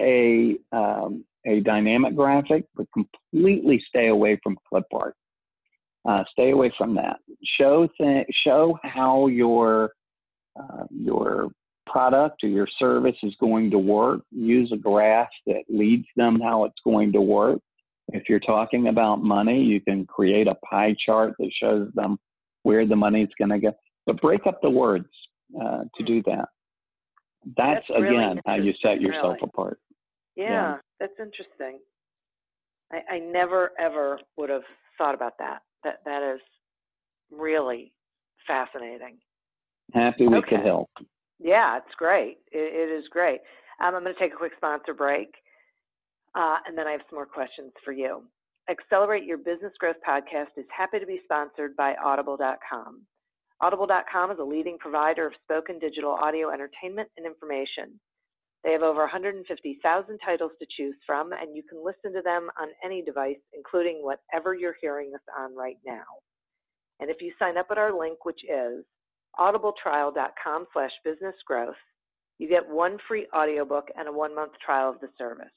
a 0.74 0.78
um, 0.78 1.24
a 1.46 1.62
dynamic 1.62 2.16
graphic, 2.16 2.66
but 2.76 2.88
completely 2.94 3.82
stay 3.88 4.08
away 4.08 4.40
from 4.44 4.58
clip 4.68 4.86
art. 4.94 5.16
Uh, 6.08 6.24
stay 6.32 6.52
away 6.52 6.72
from 6.78 6.96
that. 6.96 7.18
Show 7.60 7.88
th- 8.00 8.28
show 8.44 8.78
how 8.84 9.28
your 9.28 9.92
uh, 10.60 10.84
your 10.92 11.50
product 11.92 12.44
or 12.44 12.50
your 12.50 12.68
service 12.78 13.16
is 13.24 13.34
going 13.40 13.72
to 13.72 13.80
work, 13.80 14.22
use 14.32 14.72
a 14.72 14.78
graph 14.78 15.30
that 15.48 15.64
leads 15.70 16.06
them 16.16 16.40
how 16.40 16.66
it's 16.66 16.80
going 16.84 17.12
to 17.14 17.22
work. 17.22 17.60
If 18.12 18.24
you're 18.28 18.40
talking 18.40 18.88
about 18.88 19.24
money, 19.24 19.62
you 19.62 19.82
can 19.82 20.06
create 20.06 20.48
a 20.48 20.56
pie 20.56 20.96
chart 21.06 21.34
that 21.40 21.52
shows 21.62 21.90
them 21.94 22.18
where 22.64 22.86
the 22.86 22.96
money 22.96 23.24
is 23.24 23.30
going 23.38 23.50
to 23.52 23.60
go. 23.60 23.72
But 24.06 24.22
break 24.22 24.48
up 24.48 24.62
the 24.62 24.70
words 24.70 25.10
uh, 25.62 25.84
to 25.96 26.04
do 26.04 26.24
that. 26.24 26.50
That's, 27.56 27.86
That's 27.88 28.02
really 28.02 28.18
again 28.18 28.42
how 28.46 28.56
you 28.56 28.74
set 28.82 29.00
yourself 29.02 29.36
really. 29.36 29.40
apart. 29.44 29.80
Yeah, 30.36 30.50
Yeah. 30.50 30.78
that's 31.00 31.14
interesting. 31.20 31.80
I, 32.92 33.16
I 33.16 33.20
never 33.20 33.72
ever 33.80 34.20
would 34.38 34.50
have 34.50 34.64
thought 34.98 35.16
about 35.16 35.38
that. 35.40 35.62
That 35.84 36.00
that 36.06 36.24
is 36.36 36.42
really 37.32 37.94
fascinating. 38.48 39.18
Happy 39.94 40.28
we 40.28 40.38
Okay. 40.38 40.58
could 40.58 40.66
help. 40.66 40.90
Yeah, 41.40 41.78
it's 41.78 41.96
great. 41.98 42.38
It, 42.52 42.92
it 42.92 42.94
is 42.94 43.06
great. 43.10 43.42
Um, 43.82 43.96
I'm 43.96 44.04
going 44.04 44.14
to 44.14 44.20
take 44.20 44.34
a 44.34 44.38
quick 44.38 44.54
sponsor 44.58 44.94
break, 44.94 45.30
uh, 46.36 46.58
and 46.68 46.78
then 46.78 46.88
I 46.88 46.92
have 46.92 47.02
some 47.10 47.16
more 47.18 47.26
questions 47.26 47.72
for 47.84 47.94
you. 47.94 48.24
Accelerate 48.70 49.24
Your 49.24 49.38
Business 49.38 49.74
Growth 49.80 49.96
podcast 50.08 50.54
is 50.58 50.66
happy 50.76 51.00
to 51.00 51.06
be 51.06 51.22
sponsored 51.24 51.76
by 51.76 51.96
Audible.com. 52.04 53.02
Audible.com 53.62 54.32
is 54.32 54.38
a 54.40 54.44
leading 54.44 54.78
provider 54.78 55.28
of 55.28 55.34
spoken 55.44 55.80
digital 55.80 56.12
audio 56.12 56.52
entertainment 56.52 57.10
and 57.18 57.26
information. 57.26 58.00
They 58.64 58.74
have 58.74 58.84
over 58.84 59.02
150,000 59.02 60.20
titles 60.24 60.52
to 60.60 60.68
choose 60.78 60.96
from, 61.06 61.32
and 61.32 61.56
you 61.56 61.64
can 61.64 61.84
listen 61.84 62.14
to 62.14 62.22
them 62.22 62.50
on 62.60 62.68
any 62.84 63.02
device, 63.02 63.40
including 63.54 64.02
whatever 64.04 64.54
you're 64.54 64.76
hearing 64.82 65.12
this 65.12 65.22
on 65.38 65.56
right 65.56 65.78
now. 65.86 66.04
And 67.00 67.10
if 67.10 67.22
you 67.22 67.32
sign 67.40 67.58
up 67.58 67.68
at 67.72 67.78
our 67.78 67.98
link, 67.98 68.26
which 68.26 68.42
is 68.44 68.84
audibletrial.com 69.40 70.66
slash 70.74 70.92
business 71.04 71.36
growth, 71.46 71.76
you 72.38 72.48
get 72.48 72.68
one 72.68 72.98
free 73.08 73.28
audiobook 73.36 73.90
and 73.98 74.08
a 74.08 74.12
one 74.12 74.34
month 74.34 74.54
trial 74.64 74.90
of 74.90 75.00
the 75.02 75.10
service. 75.18 75.52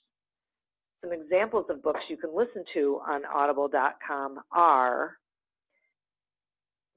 Some 1.02 1.12
examples 1.12 1.66
of 1.68 1.82
books 1.82 2.00
you 2.08 2.16
can 2.16 2.35
listen 2.35 2.64
to 2.74 3.00
on 3.08 3.22
audible.com 3.24 4.40
are 4.52 5.16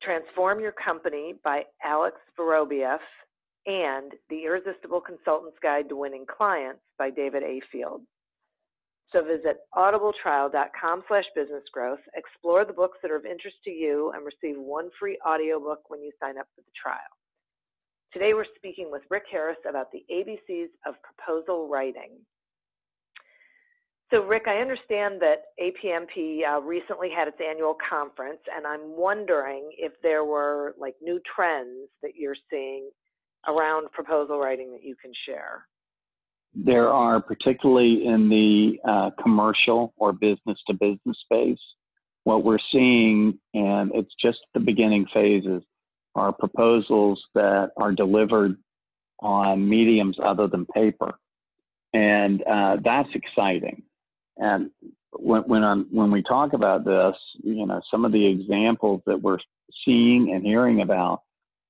Transform 0.01 0.59
Your 0.59 0.73
Company 0.73 1.33
by 1.43 1.63
Alex 1.83 2.17
Vorobiev 2.37 2.99
and 3.65 4.11
The 4.29 4.43
Irresistible 4.43 5.01
Consultant's 5.01 5.57
Guide 5.61 5.89
to 5.89 5.95
Winning 5.95 6.25
Clients 6.25 6.81
by 6.99 7.09
David 7.09 7.41
A. 7.41 7.61
Fields. 7.71 8.05
So 9.11 9.23
visit 9.23 9.59
audibletrial.com 9.75 11.03
slash 11.07 11.25
business 11.35 11.63
growth, 11.71 11.99
explore 12.15 12.65
the 12.65 12.73
books 12.73 12.97
that 13.01 13.11
are 13.11 13.15
of 13.15 13.25
interest 13.25 13.57
to 13.65 13.71
you, 13.71 14.11
and 14.15 14.25
receive 14.25 14.59
one 14.59 14.89
free 14.99 15.17
audiobook 15.25 15.89
when 15.89 16.01
you 16.01 16.11
sign 16.19 16.37
up 16.37 16.47
for 16.55 16.61
the 16.61 16.71
trial. 16.81 16.97
Today 18.11 18.33
we're 18.33 18.45
speaking 18.55 18.89
with 18.91 19.03
Rick 19.09 19.23
Harris 19.31 19.57
about 19.69 19.91
the 19.91 20.03
ABCs 20.11 20.69
of 20.87 20.95
proposal 21.03 21.67
writing. 21.67 22.17
So, 24.11 24.21
Rick, 24.23 24.43
I 24.47 24.57
understand 24.57 25.21
that 25.21 25.45
APMP 25.59 26.41
uh, 26.47 26.61
recently 26.61 27.09
had 27.09 27.27
its 27.27 27.37
annual 27.43 27.75
conference, 27.89 28.39
and 28.55 28.65
I'm 28.65 28.95
wondering 28.95 29.69
if 29.77 29.93
there 30.03 30.23
were 30.23 30.75
like 30.79 30.93
new 31.01 31.19
trends 31.35 31.89
that 32.03 32.11
you're 32.15 32.35
seeing 32.49 32.89
around 33.47 33.91
proposal 33.91 34.39
writing 34.39 34.71
that 34.71 34.83
you 34.83 34.95
can 35.01 35.11
share. 35.25 35.65
There 36.55 36.89
are, 36.89 37.21
particularly 37.21 38.05
in 38.05 38.29
the 38.29 38.79
uh, 38.89 39.09
commercial 39.21 39.93
or 39.97 40.13
business 40.13 40.57
to 40.67 40.73
business 40.73 41.17
space, 41.23 41.59
what 42.23 42.43
we're 42.43 42.57
seeing, 42.71 43.37
and 43.53 43.91
it's 43.93 44.13
just 44.21 44.39
the 44.53 44.59
beginning 44.59 45.05
phases, 45.13 45.61
are 46.15 46.31
proposals 46.31 47.21
that 47.35 47.71
are 47.77 47.91
delivered 47.91 48.57
on 49.19 49.67
mediums 49.67 50.17
other 50.23 50.47
than 50.47 50.65
paper. 50.67 51.19
And 51.93 52.41
uh, 52.43 52.77
that's 52.83 53.09
exciting. 53.13 53.83
And 54.37 54.71
when 55.11 55.43
when, 55.43 55.63
I'm, 55.63 55.87
when 55.91 56.11
we 56.11 56.21
talk 56.23 56.53
about 56.53 56.83
this, 56.85 57.15
you 57.43 57.65
know, 57.65 57.81
some 57.91 58.05
of 58.05 58.11
the 58.11 58.25
examples 58.25 59.01
that 59.05 59.21
we're 59.21 59.39
seeing 59.85 60.33
and 60.33 60.43
hearing 60.45 60.81
about 60.81 61.21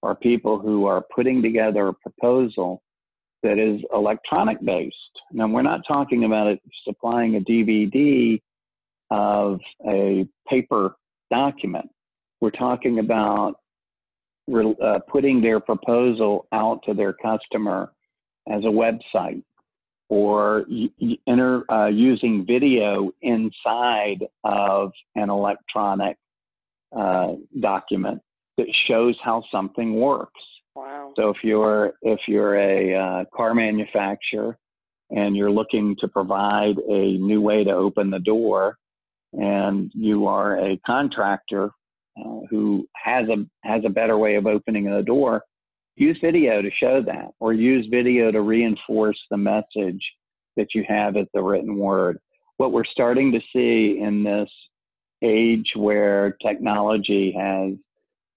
are 0.04 0.16
people 0.16 0.60
who 0.60 0.86
are 0.86 1.06
putting 1.14 1.42
together 1.42 1.88
a 1.88 1.94
proposal 1.94 2.82
that 3.46 3.60
is 3.60 3.80
electronic 3.94 4.60
based. 4.66 4.96
Now, 5.32 5.48
we're 5.48 5.62
not 5.62 5.82
talking 5.88 6.26
about 6.26 6.48
it 6.48 6.60
supplying 6.84 7.36
a 7.36 7.40
DVD 7.40 8.42
of 9.12 9.60
a 9.88 10.28
paper 10.50 10.96
document. 11.30 11.88
We're 12.42 12.50
talking 12.50 12.98
about 12.98 13.60
uh, 14.52 15.00
putting 15.08 15.42
their 15.42 15.60
proposal 15.60 16.48
out 16.52 16.82
to 16.88 16.96
their 16.96 17.14
customer 17.14 17.94
as 18.52 18.64
a 18.64 18.68
website 18.68 19.44
or 20.10 20.66
enter, 21.28 21.72
uh, 21.72 21.88
using 21.88 22.46
video 22.48 23.12
inside 23.22 24.26
of 24.44 24.92
an 25.16 25.30
electronic 25.30 26.18
uh, 26.96 27.34
document 27.60 28.22
that 28.58 28.68
shows 28.88 29.16
how 29.24 29.44
something 29.52 29.96
works. 29.96 30.42
So 31.16 31.30
if 31.30 31.38
you're 31.44 31.94
if 32.02 32.20
you're 32.28 32.56
a 32.56 32.96
uh, 32.96 33.26
car 33.36 33.54
manufacturer 33.54 34.58
and 35.10 35.36
you're 35.36 35.52
looking 35.52 35.96
to 36.00 36.08
provide 36.08 36.78
a 36.90 37.18
new 37.18 37.42
way 37.42 37.64
to 37.64 37.72
open 37.72 38.10
the 38.10 38.20
door, 38.20 38.78
and 39.34 39.92
you 39.94 40.28
are 40.28 40.58
a 40.60 40.78
contractor 40.86 41.72
uh, 42.20 42.40
who 42.50 42.88
has 42.96 43.28
a 43.30 43.46
has 43.64 43.84
a 43.86 43.90
better 43.90 44.18
way 44.18 44.36
of 44.36 44.46
opening 44.46 44.86
the 44.86 45.04
door, 45.04 45.44
use 45.96 46.18
video 46.22 46.62
to 46.62 46.70
show 46.80 47.02
that, 47.02 47.32
or 47.40 47.54
use 47.54 47.88
video 47.90 48.32
to 48.32 48.42
reinforce 48.42 49.20
the 49.30 49.38
message 49.38 50.04
that 50.58 50.74
you 50.74 50.84
have 50.88 51.18
as 51.18 51.28
the 51.34 51.42
written 51.42 51.78
word. 51.78 52.18
What 52.58 52.72
we're 52.72 52.86
starting 52.86 53.32
to 53.34 53.40
see 53.54 54.00
in 54.02 54.24
this 54.24 54.50
age 55.22 55.72
where 55.76 56.38
technology 56.42 57.34
has 57.38 57.74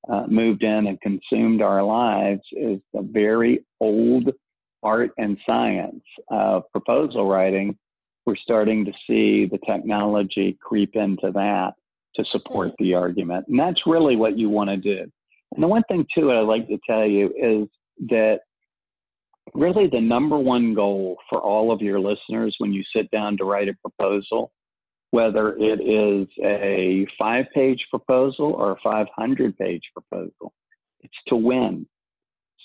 uh, 0.08 0.24
moved 0.28 0.62
in 0.62 0.86
and 0.86 1.00
consumed 1.00 1.62
our 1.62 1.82
lives 1.82 2.42
is 2.52 2.80
the 2.92 3.02
very 3.02 3.64
old 3.80 4.30
art 4.82 5.10
and 5.18 5.38
science 5.44 6.02
of 6.30 6.62
proposal 6.72 7.28
writing. 7.28 7.76
We're 8.26 8.36
starting 8.36 8.84
to 8.84 8.92
see 9.06 9.46
the 9.46 9.58
technology 9.66 10.58
creep 10.60 10.94
into 10.94 11.30
that 11.32 11.72
to 12.14 12.24
support 12.30 12.72
the 12.78 12.94
argument. 12.94 13.46
And 13.48 13.58
that's 13.58 13.80
really 13.86 14.16
what 14.16 14.38
you 14.38 14.48
want 14.48 14.70
to 14.70 14.76
do. 14.76 15.10
And 15.54 15.62
the 15.62 15.68
one 15.68 15.82
thing, 15.88 16.06
too, 16.14 16.32
I'd 16.32 16.40
like 16.40 16.68
to 16.68 16.78
tell 16.88 17.06
you 17.06 17.32
is 17.36 17.68
that 18.10 18.40
really 19.54 19.88
the 19.88 20.00
number 20.00 20.38
one 20.38 20.74
goal 20.74 21.16
for 21.28 21.40
all 21.40 21.72
of 21.72 21.80
your 21.80 21.98
listeners 21.98 22.54
when 22.58 22.72
you 22.72 22.82
sit 22.94 23.10
down 23.10 23.36
to 23.38 23.44
write 23.44 23.68
a 23.68 23.74
proposal 23.82 24.52
whether 25.10 25.56
it 25.56 25.80
is 25.80 26.28
a 26.44 27.06
five 27.18 27.46
page 27.54 27.84
proposal 27.90 28.52
or 28.52 28.72
a 28.72 28.80
500 28.82 29.56
page 29.56 29.82
proposal. 29.92 30.52
It's 31.00 31.14
to 31.28 31.36
win. 31.36 31.86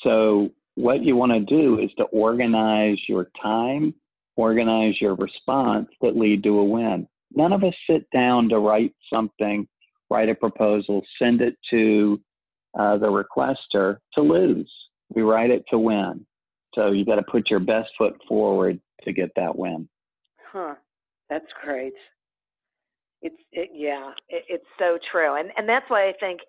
So, 0.04 0.50
what 0.76 1.04
you 1.04 1.16
want 1.16 1.32
to 1.32 1.40
do 1.40 1.80
is 1.80 1.92
to 1.98 2.06
organize 2.06 2.98
your 3.08 3.28
time, 3.42 3.94
organize 4.36 4.96
your 5.00 5.16
response 5.16 5.88
that 6.02 6.18
lead 6.18 6.44
to 6.44 6.58
a 6.60 6.64
win. 6.64 7.08
None 7.36 7.54
of 7.54 7.64
us 7.64 7.76
sit 7.88 8.10
down 8.12 8.50
to 8.50 8.58
write 8.58 8.94
something, 9.12 9.68
write 10.10 10.30
a 10.30 10.36
proposal, 10.36 11.04
send 11.20 11.42
it 11.42 11.56
to 11.70 12.20
uh, 12.78 12.98
the 12.98 13.08
requester 13.08 13.98
to 14.16 14.22
lose. 14.22 14.72
We 15.14 15.22
write 15.22 15.52
it 15.52 15.64
to 15.70 15.78
win. 15.78 16.26
So 16.74 16.92
you 16.92 17.06
got 17.06 17.16
to 17.16 17.24
put 17.24 17.52
your 17.52 17.60
best 17.60 17.90
foot 17.98 18.16
forward 18.28 18.80
to 19.04 19.14
get 19.14 19.30
that 19.36 19.56
win. 19.56 19.88
Huh. 20.52 20.76
That's 21.30 21.46
great. 21.64 21.94
It's 23.24 23.42
it, 23.54 23.70
yeah, 23.74 24.12
it, 24.30 24.44
it's 24.50 24.68
so 24.78 25.00
true, 25.12 25.36
and 25.40 25.50
and 25.58 25.68
that's 25.68 25.90
why 25.90 26.10
I 26.10 26.14
think 26.20 26.42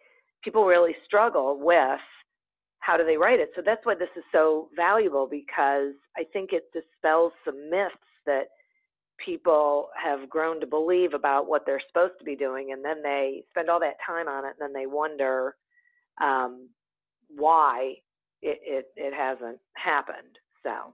people 0.43 0.67
really 0.67 0.95
struggle 1.07 1.59
with 1.59 2.01
how 2.81 2.99
do 2.99 3.05
they 3.05 3.17
write 3.17 3.41
it. 3.41 3.51
So 3.57 3.63
that's 3.65 3.87
why 3.87 3.95
this 3.95 4.11
is 4.17 4.25
so 4.33 4.69
valuable 4.77 5.27
because 5.31 5.95
I 6.17 6.25
think 6.33 6.51
it 6.53 6.65
dispels 6.75 7.33
some 7.45 7.71
myths 7.71 7.95
that 8.27 8.49
people 9.25 9.89
have 10.03 10.29
grown 10.29 10.61
to 10.61 10.67
believe 10.67 11.15
about 11.15 11.49
what 11.49 11.63
they're 11.65 11.81
supposed 11.89 12.19
to 12.19 12.25
be 12.25 12.37
doing, 12.37 12.73
and 12.73 12.85
then 12.85 13.03
they 13.03 13.45
spend 13.51 13.71
all 13.71 13.81
that 13.81 13.97
time 14.05 14.29
on 14.29 14.45
it, 14.45 14.55
and 14.59 14.61
then 14.61 14.73
they 14.73 14.87
wonder 14.87 15.55
um, 16.21 16.69
why 17.29 17.95
it, 18.43 18.59
it 18.63 18.87
it 18.97 19.15
hasn't 19.15 19.59
happened. 19.75 20.39
So 20.65 20.93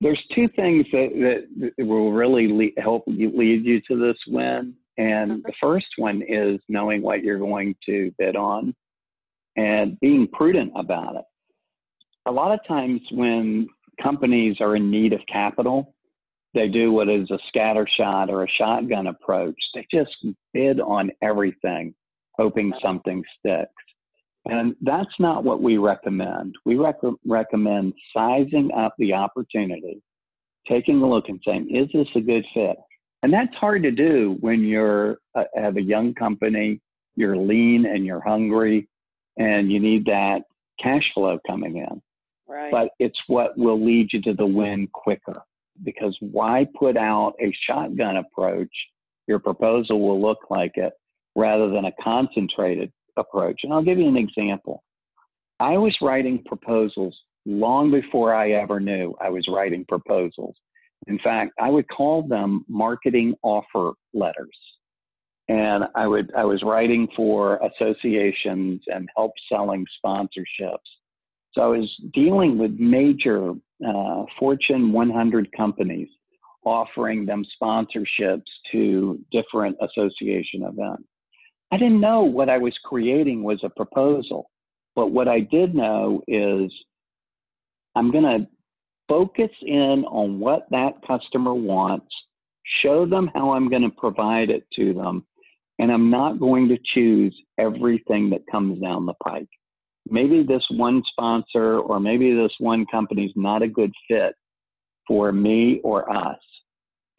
there's 0.00 0.22
two 0.34 0.48
things 0.56 0.86
that, 0.92 1.44
that 1.76 1.86
will 1.86 2.12
really 2.12 2.48
lead, 2.48 2.74
help 2.78 3.04
you, 3.06 3.32
lead 3.36 3.64
you 3.64 3.80
to 3.88 3.98
this 3.98 4.18
win. 4.26 4.74
And 4.98 5.42
the 5.42 5.52
first 5.60 5.86
one 5.96 6.22
is 6.26 6.58
knowing 6.68 7.02
what 7.02 7.22
you're 7.22 7.38
going 7.38 7.74
to 7.86 8.12
bid 8.18 8.36
on 8.36 8.74
and 9.56 9.98
being 10.00 10.28
prudent 10.32 10.72
about 10.76 11.16
it. 11.16 11.24
A 12.26 12.32
lot 12.32 12.52
of 12.52 12.60
times 12.66 13.00
when 13.10 13.68
companies 14.02 14.56
are 14.60 14.76
in 14.76 14.90
need 14.90 15.12
of 15.12 15.20
capital, 15.30 15.94
they 16.54 16.68
do 16.68 16.92
what 16.92 17.08
is 17.08 17.30
a 17.30 17.38
scatter 17.48 17.86
shot 17.96 18.30
or 18.30 18.44
a 18.44 18.50
shotgun 18.58 19.08
approach. 19.08 19.56
They 19.74 19.86
just 19.92 20.16
bid 20.52 20.80
on 20.80 21.10
everything, 21.22 21.94
hoping 22.36 22.72
something 22.82 23.22
sticks. 23.38 23.70
And 24.48 24.76
that's 24.80 25.14
not 25.18 25.44
what 25.44 25.60
we 25.60 25.76
recommend. 25.76 26.54
We 26.64 26.76
rec- 26.76 27.00
recommend 27.26 27.94
sizing 28.16 28.70
up 28.76 28.94
the 28.98 29.12
opportunity, 29.12 30.00
taking 30.68 31.02
a 31.02 31.08
look 31.08 31.28
and 31.28 31.40
saying, 31.44 31.68
is 31.74 31.88
this 31.92 32.08
a 32.14 32.20
good 32.20 32.44
fit? 32.54 32.76
And 33.22 33.32
that's 33.32 33.54
hard 33.56 33.82
to 33.82 33.90
do 33.90 34.36
when 34.40 34.62
you're 34.62 35.18
uh, 35.34 35.44
have 35.56 35.76
a 35.76 35.82
young 35.82 36.14
company, 36.14 36.80
you're 37.16 37.36
lean 37.36 37.86
and 37.86 38.06
you're 38.06 38.20
hungry, 38.20 38.88
and 39.36 39.72
you 39.72 39.80
need 39.80 40.04
that 40.04 40.42
cash 40.80 41.02
flow 41.12 41.38
coming 41.46 41.78
in. 41.78 42.02
Right. 42.48 42.70
But 42.70 42.90
it's 43.00 43.18
what 43.26 43.58
will 43.58 43.84
lead 43.84 44.12
you 44.12 44.22
to 44.22 44.34
the 44.34 44.46
win 44.46 44.88
quicker. 44.92 45.42
Because 45.82 46.16
why 46.20 46.66
put 46.78 46.96
out 46.96 47.34
a 47.40 47.52
shotgun 47.68 48.16
approach? 48.16 48.70
Your 49.26 49.40
proposal 49.40 50.00
will 50.00 50.20
look 50.22 50.38
like 50.48 50.72
it 50.76 50.92
rather 51.34 51.68
than 51.68 51.86
a 51.86 51.92
concentrated 52.00 52.92
approach. 53.16 53.60
And 53.62 53.72
I'll 53.72 53.82
give 53.82 53.98
you 53.98 54.08
an 54.08 54.16
example. 54.16 54.82
I 55.60 55.78
was 55.78 55.96
writing 56.02 56.42
proposals 56.44 57.16
long 57.46 57.90
before 57.90 58.34
I 58.34 58.52
ever 58.52 58.80
knew 58.80 59.14
I 59.20 59.30
was 59.30 59.46
writing 59.48 59.84
proposals. 59.88 60.56
In 61.06 61.18
fact, 61.20 61.52
I 61.60 61.70
would 61.70 61.88
call 61.88 62.22
them 62.22 62.64
marketing 62.68 63.34
offer 63.42 63.92
letters. 64.12 64.56
And 65.48 65.84
I 65.94 66.08
would 66.08 66.32
I 66.36 66.44
was 66.44 66.62
writing 66.64 67.06
for 67.14 67.60
associations 67.62 68.82
and 68.88 69.08
help 69.16 69.32
selling 69.48 69.86
sponsorships. 70.04 70.88
So 71.52 71.62
I 71.62 71.78
was 71.78 71.88
dealing 72.12 72.58
with 72.58 72.72
major 72.72 73.52
uh, 73.86 74.24
Fortune 74.38 74.92
100 74.92 75.52
companies 75.56 76.08
offering 76.64 77.24
them 77.24 77.44
sponsorships 77.62 78.42
to 78.72 79.20
different 79.30 79.76
association 79.80 80.64
events. 80.64 81.04
I 81.72 81.78
didn't 81.78 82.00
know 82.00 82.22
what 82.22 82.48
I 82.48 82.58
was 82.58 82.74
creating 82.84 83.42
was 83.42 83.60
a 83.64 83.68
proposal. 83.68 84.50
But 84.94 85.08
what 85.08 85.28
I 85.28 85.40
did 85.40 85.74
know 85.74 86.22
is 86.26 86.72
I'm 87.94 88.10
going 88.10 88.24
to 88.24 88.46
focus 89.08 89.50
in 89.62 90.04
on 90.08 90.40
what 90.40 90.66
that 90.70 90.94
customer 91.06 91.54
wants, 91.54 92.06
show 92.82 93.06
them 93.06 93.30
how 93.34 93.52
I'm 93.52 93.68
going 93.68 93.82
to 93.82 93.90
provide 93.90 94.50
it 94.50 94.64
to 94.76 94.94
them, 94.94 95.26
and 95.78 95.92
I'm 95.92 96.10
not 96.10 96.40
going 96.40 96.68
to 96.68 96.78
choose 96.94 97.36
everything 97.58 98.30
that 98.30 98.46
comes 98.50 98.80
down 98.80 99.06
the 99.06 99.14
pike. 99.22 99.48
Maybe 100.08 100.42
this 100.42 100.64
one 100.70 101.02
sponsor 101.08 101.80
or 101.80 102.00
maybe 102.00 102.32
this 102.34 102.52
one 102.58 102.86
company 102.86 103.24
is 103.26 103.32
not 103.34 103.62
a 103.62 103.68
good 103.68 103.92
fit 104.08 104.34
for 105.06 105.32
me 105.32 105.80
or 105.84 106.10
us. 106.10 106.38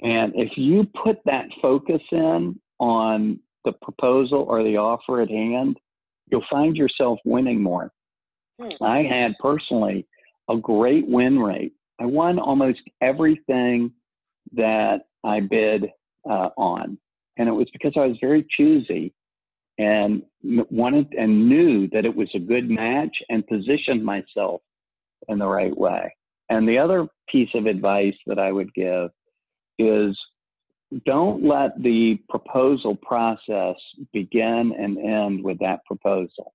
And 0.02 0.34
if 0.36 0.52
you 0.58 0.88
put 1.04 1.18
that 1.26 1.48
focus 1.62 2.02
in 2.12 2.60
on 2.80 3.40
the 3.68 3.74
proposal 3.74 4.46
or 4.48 4.64
the 4.64 4.78
offer 4.78 5.22
at 5.22 5.30
hand, 5.30 5.78
you'll 6.32 6.46
find 6.50 6.76
yourself 6.78 7.20
winning 7.26 7.62
more. 7.62 7.92
Hmm. 8.60 8.84
I 8.84 9.04
had 9.04 9.34
personally 9.40 10.08
a 10.50 10.56
great 10.56 11.06
win 11.08 11.38
rate. 11.38 11.74
I 12.00 12.06
won 12.06 12.40
almost 12.40 12.80
everything 13.02 13.92
that 14.54 15.02
I 15.24 15.42
bid 15.42 15.88
uh, 16.30 16.50
on, 16.58 16.98
and 17.38 17.50
it 17.50 17.52
was 17.52 17.68
because 17.74 17.94
I 17.98 18.06
was 18.06 18.18
very 18.22 18.48
choosy 18.56 19.14
and 19.78 20.24
wanted 20.44 21.14
and 21.14 21.50
knew 21.50 21.88
that 21.90 22.06
it 22.06 22.16
was 22.16 22.30
a 22.34 22.40
good 22.40 22.70
match 22.70 23.16
and 23.30 23.46
positioned 23.48 24.04
myself 24.04 24.62
in 25.28 25.40
the 25.40 25.46
right 25.46 25.76
way. 25.78 26.16
And 26.50 26.68
the 26.68 26.78
other 26.78 27.08
piece 27.30 27.50
of 27.54 27.66
advice 27.66 28.16
that 28.28 28.40
I 28.40 28.52
would 28.52 28.74
give 28.74 29.10
is 29.78 30.18
don't 31.06 31.44
let 31.44 31.82
the 31.82 32.18
proposal 32.30 32.96
process 32.96 33.76
begin 34.14 34.74
and 34.78 34.98
end 34.98 35.44
with 35.44 35.60
that 35.60 35.84
proposal. 35.86 36.54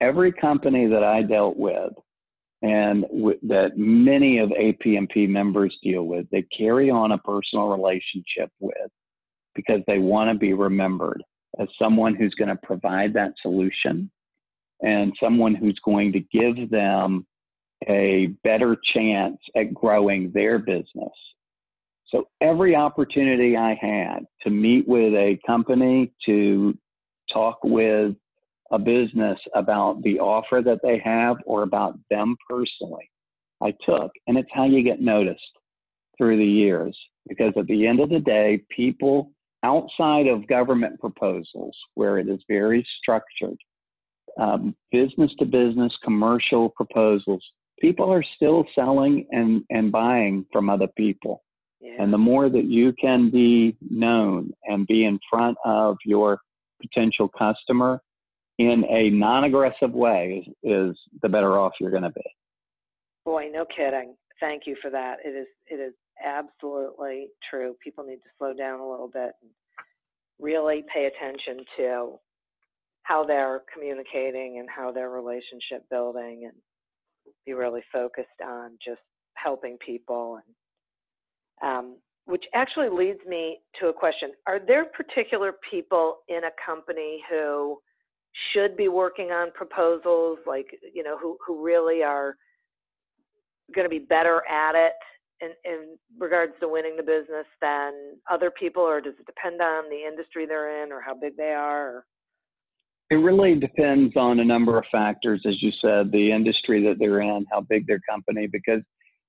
Every 0.00 0.32
company 0.32 0.86
that 0.88 1.04
I 1.04 1.22
dealt 1.22 1.56
with 1.56 1.92
and 2.62 3.02
w- 3.02 3.38
that 3.44 3.76
many 3.76 4.38
of 4.38 4.50
APMP 4.50 5.28
members 5.28 5.76
deal 5.82 6.04
with, 6.04 6.28
they 6.30 6.42
carry 6.42 6.90
on 6.90 7.12
a 7.12 7.18
personal 7.18 7.68
relationship 7.68 8.50
with 8.60 8.90
because 9.54 9.80
they 9.86 9.98
want 9.98 10.30
to 10.30 10.38
be 10.38 10.52
remembered 10.52 11.22
as 11.58 11.68
someone 11.78 12.14
who's 12.14 12.34
going 12.34 12.48
to 12.48 12.56
provide 12.56 13.14
that 13.14 13.32
solution 13.40 14.10
and 14.82 15.14
someone 15.22 15.54
who's 15.54 15.78
going 15.84 16.12
to 16.12 16.20
give 16.20 16.68
them 16.70 17.26
a 17.88 18.26
better 18.42 18.76
chance 18.94 19.38
at 19.56 19.72
growing 19.72 20.30
their 20.32 20.58
business. 20.58 21.12
So 22.08 22.28
every 22.40 22.76
opportunity 22.76 23.56
I 23.56 23.74
had 23.80 24.20
to 24.42 24.50
meet 24.50 24.86
with 24.86 25.12
a 25.14 25.38
company, 25.46 26.12
to 26.26 26.76
talk 27.32 27.58
with 27.64 28.14
a 28.70 28.78
business 28.78 29.38
about 29.54 30.02
the 30.02 30.18
offer 30.20 30.62
that 30.64 30.80
they 30.82 31.00
have 31.04 31.36
or 31.44 31.62
about 31.62 31.98
them 32.10 32.36
personally, 32.48 33.10
I 33.62 33.72
took. 33.84 34.10
And 34.26 34.36
it's 34.38 34.48
how 34.52 34.64
you 34.64 34.82
get 34.82 35.00
noticed 35.00 35.40
through 36.16 36.38
the 36.38 36.44
years. 36.44 36.96
Because 37.28 37.52
at 37.56 37.66
the 37.66 37.86
end 37.86 38.00
of 38.00 38.10
the 38.10 38.20
day, 38.20 38.62
people 38.70 39.32
outside 39.62 40.28
of 40.28 40.46
government 40.46 41.00
proposals, 41.00 41.76
where 41.94 42.18
it 42.18 42.28
is 42.28 42.40
very 42.48 42.86
structured, 43.00 43.56
um, 44.38 44.76
business 44.92 45.32
to 45.38 45.44
business 45.44 45.92
commercial 46.04 46.68
proposals, 46.68 47.44
people 47.80 48.12
are 48.12 48.24
still 48.36 48.64
selling 48.74 49.26
and, 49.32 49.64
and 49.70 49.90
buying 49.90 50.46
from 50.52 50.70
other 50.70 50.88
people. 50.96 51.42
Yeah. 51.80 51.94
And 51.98 52.12
the 52.12 52.18
more 52.18 52.48
that 52.48 52.64
you 52.64 52.92
can 53.00 53.30
be 53.30 53.76
known 53.90 54.52
and 54.64 54.86
be 54.86 55.04
in 55.04 55.18
front 55.30 55.58
of 55.64 55.96
your 56.04 56.40
potential 56.80 57.28
customer 57.28 58.00
in 58.58 58.84
a 58.88 59.10
non 59.10 59.44
aggressive 59.44 59.92
way 59.92 60.46
is, 60.62 60.90
is 60.90 60.98
the 61.22 61.28
better 61.28 61.58
off 61.58 61.72
you're 61.80 61.90
going 61.90 62.02
to 62.02 62.10
be. 62.10 62.24
Boy, 63.24 63.48
no 63.52 63.64
kidding. 63.64 64.14
Thank 64.40 64.62
you 64.66 64.76
for 64.80 64.90
that. 64.90 65.16
It 65.24 65.30
is 65.30 65.46
it 65.66 65.76
is 65.76 65.94
absolutely 66.24 67.28
true. 67.50 67.74
People 67.82 68.04
need 68.04 68.16
to 68.16 68.30
slow 68.38 68.54
down 68.54 68.80
a 68.80 68.88
little 68.88 69.08
bit 69.08 69.32
and 69.42 69.50
really 70.40 70.84
pay 70.92 71.06
attention 71.06 71.64
to 71.76 72.18
how 73.02 73.24
they're 73.24 73.62
communicating 73.72 74.58
and 74.58 74.68
how 74.74 74.92
they're 74.92 75.10
relationship 75.10 75.88
building 75.90 76.42
and 76.44 76.54
be 77.44 77.52
really 77.52 77.82
focused 77.92 78.28
on 78.44 78.72
just 78.84 79.00
helping 79.34 79.76
people 79.84 80.36
and 80.36 80.54
um, 81.62 81.96
which 82.26 82.44
actually 82.54 82.88
leads 82.88 83.20
me 83.26 83.58
to 83.80 83.88
a 83.88 83.92
question 83.92 84.30
are 84.46 84.58
there 84.58 84.86
particular 84.86 85.54
people 85.70 86.18
in 86.28 86.42
a 86.44 86.50
company 86.64 87.22
who 87.30 87.78
should 88.52 88.76
be 88.76 88.88
working 88.88 89.30
on 89.30 89.50
proposals 89.52 90.38
like 90.46 90.66
you 90.94 91.02
know 91.02 91.16
who, 91.18 91.36
who 91.46 91.64
really 91.64 92.02
are 92.02 92.36
going 93.74 93.84
to 93.84 93.90
be 93.90 93.98
better 93.98 94.42
at 94.48 94.74
it 94.74 94.92
in, 95.40 95.50
in 95.64 95.98
regards 96.18 96.52
to 96.60 96.68
winning 96.68 96.96
the 96.96 97.02
business 97.02 97.46
than 97.60 97.92
other 98.30 98.50
people 98.50 98.82
or 98.82 99.00
does 99.00 99.14
it 99.18 99.26
depend 99.26 99.60
on 99.60 99.88
the 99.90 100.04
industry 100.06 100.46
they're 100.46 100.82
in 100.82 100.92
or 100.92 101.00
how 101.00 101.14
big 101.14 101.36
they 101.36 101.52
are? 101.52 102.04
It 103.10 103.16
really 103.16 103.54
depends 103.54 104.16
on 104.16 104.40
a 104.40 104.44
number 104.44 104.78
of 104.78 104.84
factors, 104.90 105.40
as 105.46 105.62
you 105.62 105.70
said, 105.80 106.10
the 106.10 106.32
industry 106.32 106.82
that 106.84 106.98
they're 106.98 107.20
in, 107.20 107.46
how 107.52 107.60
big 107.60 107.86
their 107.86 108.00
company, 108.08 108.48
because 108.48 108.82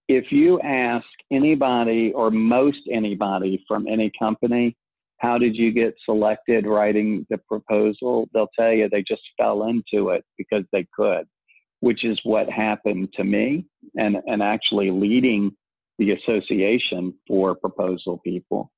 if 0.08 0.32
you 0.32 0.60
ask 0.62 1.06
anybody 1.32 2.12
or 2.14 2.32
most 2.32 2.80
anybody 2.92 3.64
from 3.68 3.88
any 3.88 4.12
company, 4.18 4.76
how 5.20 5.38
did 5.38 5.56
you 5.56 5.72
get 5.72 5.96
selected 6.06 6.66
writing 6.66 7.26
the 7.30 7.38
proposal? 7.40 8.30
They'll 8.34 8.50
tell 8.58 8.72
you 8.72 8.88
they 8.90 9.04
just 9.08 9.24
fell 9.38 9.64
into 9.64 10.10
it 10.10 10.24
because 10.38 10.64
they 10.72 10.86
could, 10.96 11.26
which 11.80 12.06
is 12.06 12.20
what 12.24 12.50
happened 12.50 13.14
to 13.14 13.24
me 13.24 13.66
and, 13.98 14.18
and 14.28 14.44
actually 14.44 14.92
leading 14.92 15.52
the 15.98 16.12
association 16.12 17.14
for 17.28 17.56
proposal 17.56 18.20
people 18.24 18.72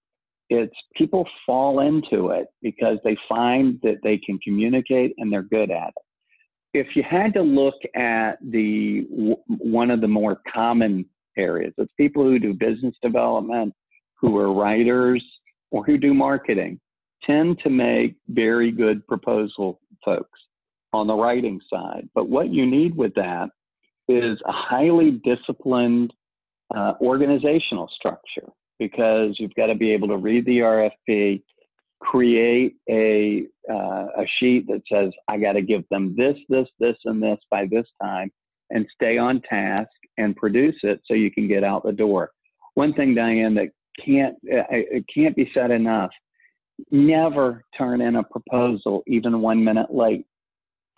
it's 0.50 0.76
people 0.96 1.28
fall 1.46 1.80
into 1.80 2.30
it 2.30 2.48
because 2.62 2.98
they 3.04 3.16
find 3.28 3.80
that 3.84 3.98
they 4.04 4.18
can 4.18 4.40
communicate 4.40 5.14
and 5.18 5.32
they're 5.32 5.44
good 5.44 5.72
at 5.72 5.90
it. 5.90 6.04
If 6.74 6.96
you 6.96 7.04
had 7.04 7.34
to 7.34 7.42
look 7.42 7.76
at 7.96 8.38
the 8.42 9.06
one 9.48 9.92
of 9.92 10.02
the 10.02 10.08
more 10.08 10.42
common 10.52 11.06
areas, 11.40 11.74
it's 11.78 11.92
people 11.98 12.24
who 12.24 12.40
do 12.40 12.54
business 12.54 12.96
development, 13.02 13.74
who 14.20 14.38
are 14.38 14.54
writers, 14.54 15.24
or 15.72 15.84
who 15.84 15.98
do 15.98 16.14
marketing, 16.14 16.80
tend 17.24 17.60
to 17.64 17.70
make 17.70 18.16
very 18.30 18.72
good 18.72 19.06
proposal 19.08 19.80
folks 20.04 20.40
on 20.94 21.08
the 21.08 21.14
writing 21.14 21.60
side. 21.72 22.10
But 22.16 22.30
what 22.30 22.50
you 22.50 22.66
need 22.66 22.96
with 22.96 23.14
that 23.16 23.50
is 24.08 24.40
a 24.46 24.52
highly 24.52 25.22
disciplined 25.24 26.14
uh, 26.76 26.94
organizational 27.02 27.90
structure 27.96 28.48
because 28.80 29.36
you've 29.38 29.54
got 29.56 29.68
to 29.68 29.76
be 29.76 29.92
able 29.92 30.08
to 30.08 30.18
read 30.18 30.46
the 30.46 30.60
RFP, 30.60 31.44
create 32.00 32.76
a 32.90 33.46
uh, 33.70 34.08
a 34.18 34.26
sheet 34.40 34.66
that 34.68 34.82
says 34.92 35.12
I 35.28 35.38
got 35.38 35.54
to 35.54 35.62
give 35.62 35.84
them 35.90 36.16
this, 36.18 36.38
this, 36.48 36.68
this, 36.80 36.96
and 37.06 37.22
this 37.22 37.38
by 37.52 37.68
this 37.70 37.86
time, 38.02 38.32
and 38.72 38.88
stay 38.96 39.18
on 39.18 39.42
task 39.42 39.90
and 40.20 40.36
produce 40.36 40.76
it 40.84 41.02
so 41.06 41.14
you 41.14 41.32
can 41.32 41.48
get 41.48 41.64
out 41.64 41.84
the 41.84 41.92
door. 41.92 42.32
One 42.76 42.94
thing, 42.94 43.16
Diane, 43.16 43.56
that 43.56 43.70
can't 44.06 44.36
uh, 44.46 44.64
it 44.70 45.06
can't 45.14 45.36
be 45.36 45.50
said 45.54 45.72
enough: 45.72 46.12
never 46.92 47.64
turn 47.78 48.02
in 48.02 48.18
a 48.18 48.24
proposal 48.24 49.04
even 49.08 49.42
one 49.42 49.64
minute 49.64 49.94
late. 49.94 50.26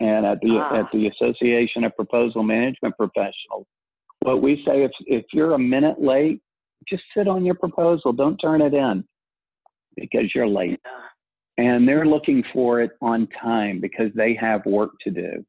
And 0.00 0.26
at 0.26 0.40
the 0.40 0.58
ah. 0.60 0.80
at 0.80 0.86
the 0.92 1.08
Association 1.08 1.84
of 1.84 1.94
Proposal 1.96 2.42
Management 2.42 2.96
Professionals, 2.96 3.66
what 4.20 4.42
we 4.42 4.62
say 4.66 4.82
if 4.82 4.90
if 5.06 5.24
you're 5.32 5.54
a 5.54 5.58
minute 5.58 6.00
late, 6.00 6.40
just 6.88 7.04
sit 7.16 7.28
on 7.28 7.44
your 7.44 7.54
proposal. 7.54 8.12
Don't 8.12 8.36
turn 8.36 8.60
it 8.60 8.74
in 8.74 9.04
because 9.96 10.34
you're 10.34 10.48
late. 10.48 10.80
And 11.58 11.86
they're 11.86 12.06
looking 12.06 12.42
for 12.52 12.80
it 12.80 12.92
on 13.00 13.28
time 13.40 13.80
because 13.80 14.10
they 14.14 14.34
have 14.40 14.64
work 14.64 14.92
to 15.02 15.10
do. 15.10 15.44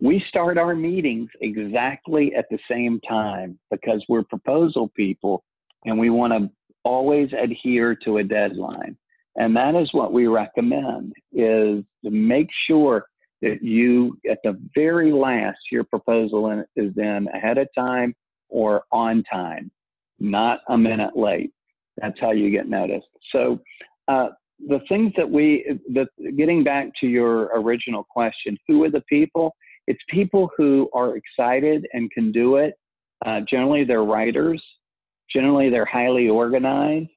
We 0.00 0.22
start 0.28 0.58
our 0.58 0.74
meetings 0.74 1.30
exactly 1.40 2.34
at 2.34 2.46
the 2.50 2.58
same 2.70 3.00
time 3.00 3.58
because 3.70 4.04
we're 4.08 4.24
proposal 4.24 4.90
people 4.94 5.42
and 5.84 5.98
we 5.98 6.10
want 6.10 6.32
to 6.32 6.50
always 6.84 7.30
adhere 7.32 7.94
to 8.04 8.18
a 8.18 8.24
deadline. 8.24 8.96
And 9.36 9.56
that 9.56 9.74
is 9.74 9.88
what 9.92 10.12
we 10.12 10.26
recommend 10.26 11.12
is 11.32 11.84
to 12.04 12.10
make 12.10 12.48
sure 12.66 13.06
that 13.42 13.62
you 13.62 14.18
at 14.30 14.38
the 14.44 14.58
very 14.74 15.12
last 15.12 15.58
your 15.70 15.84
proposal 15.84 16.64
is 16.74 16.92
in 16.96 17.28
ahead 17.34 17.58
of 17.58 17.68
time 17.76 18.14
or 18.48 18.84
on 18.92 19.22
time 19.24 19.70
not 20.18 20.60
a 20.68 20.78
minute 20.78 21.16
late. 21.16 21.52
That's 21.98 22.18
how 22.20 22.32
you 22.32 22.50
get 22.50 22.68
noticed. 22.68 23.08
So, 23.32 23.60
uh, 24.08 24.28
the 24.68 24.80
things 24.88 25.12
that 25.18 25.30
we, 25.30 25.78
the, 25.92 26.06
getting 26.36 26.64
back 26.64 26.88
to 27.00 27.06
your 27.06 27.50
original 27.58 28.04
question, 28.08 28.56
who 28.66 28.84
are 28.84 28.90
the 28.90 29.02
people? 29.02 29.54
It's 29.86 30.00
people 30.08 30.50
who 30.56 30.88
are 30.92 31.16
excited 31.16 31.86
and 31.92 32.10
can 32.10 32.32
do 32.32 32.56
it. 32.56 32.74
Uh, 33.24 33.40
generally, 33.48 33.84
they're 33.84 34.04
writers. 34.04 34.62
Generally, 35.32 35.70
they're 35.70 35.86
highly 35.86 36.28
organized 36.28 37.08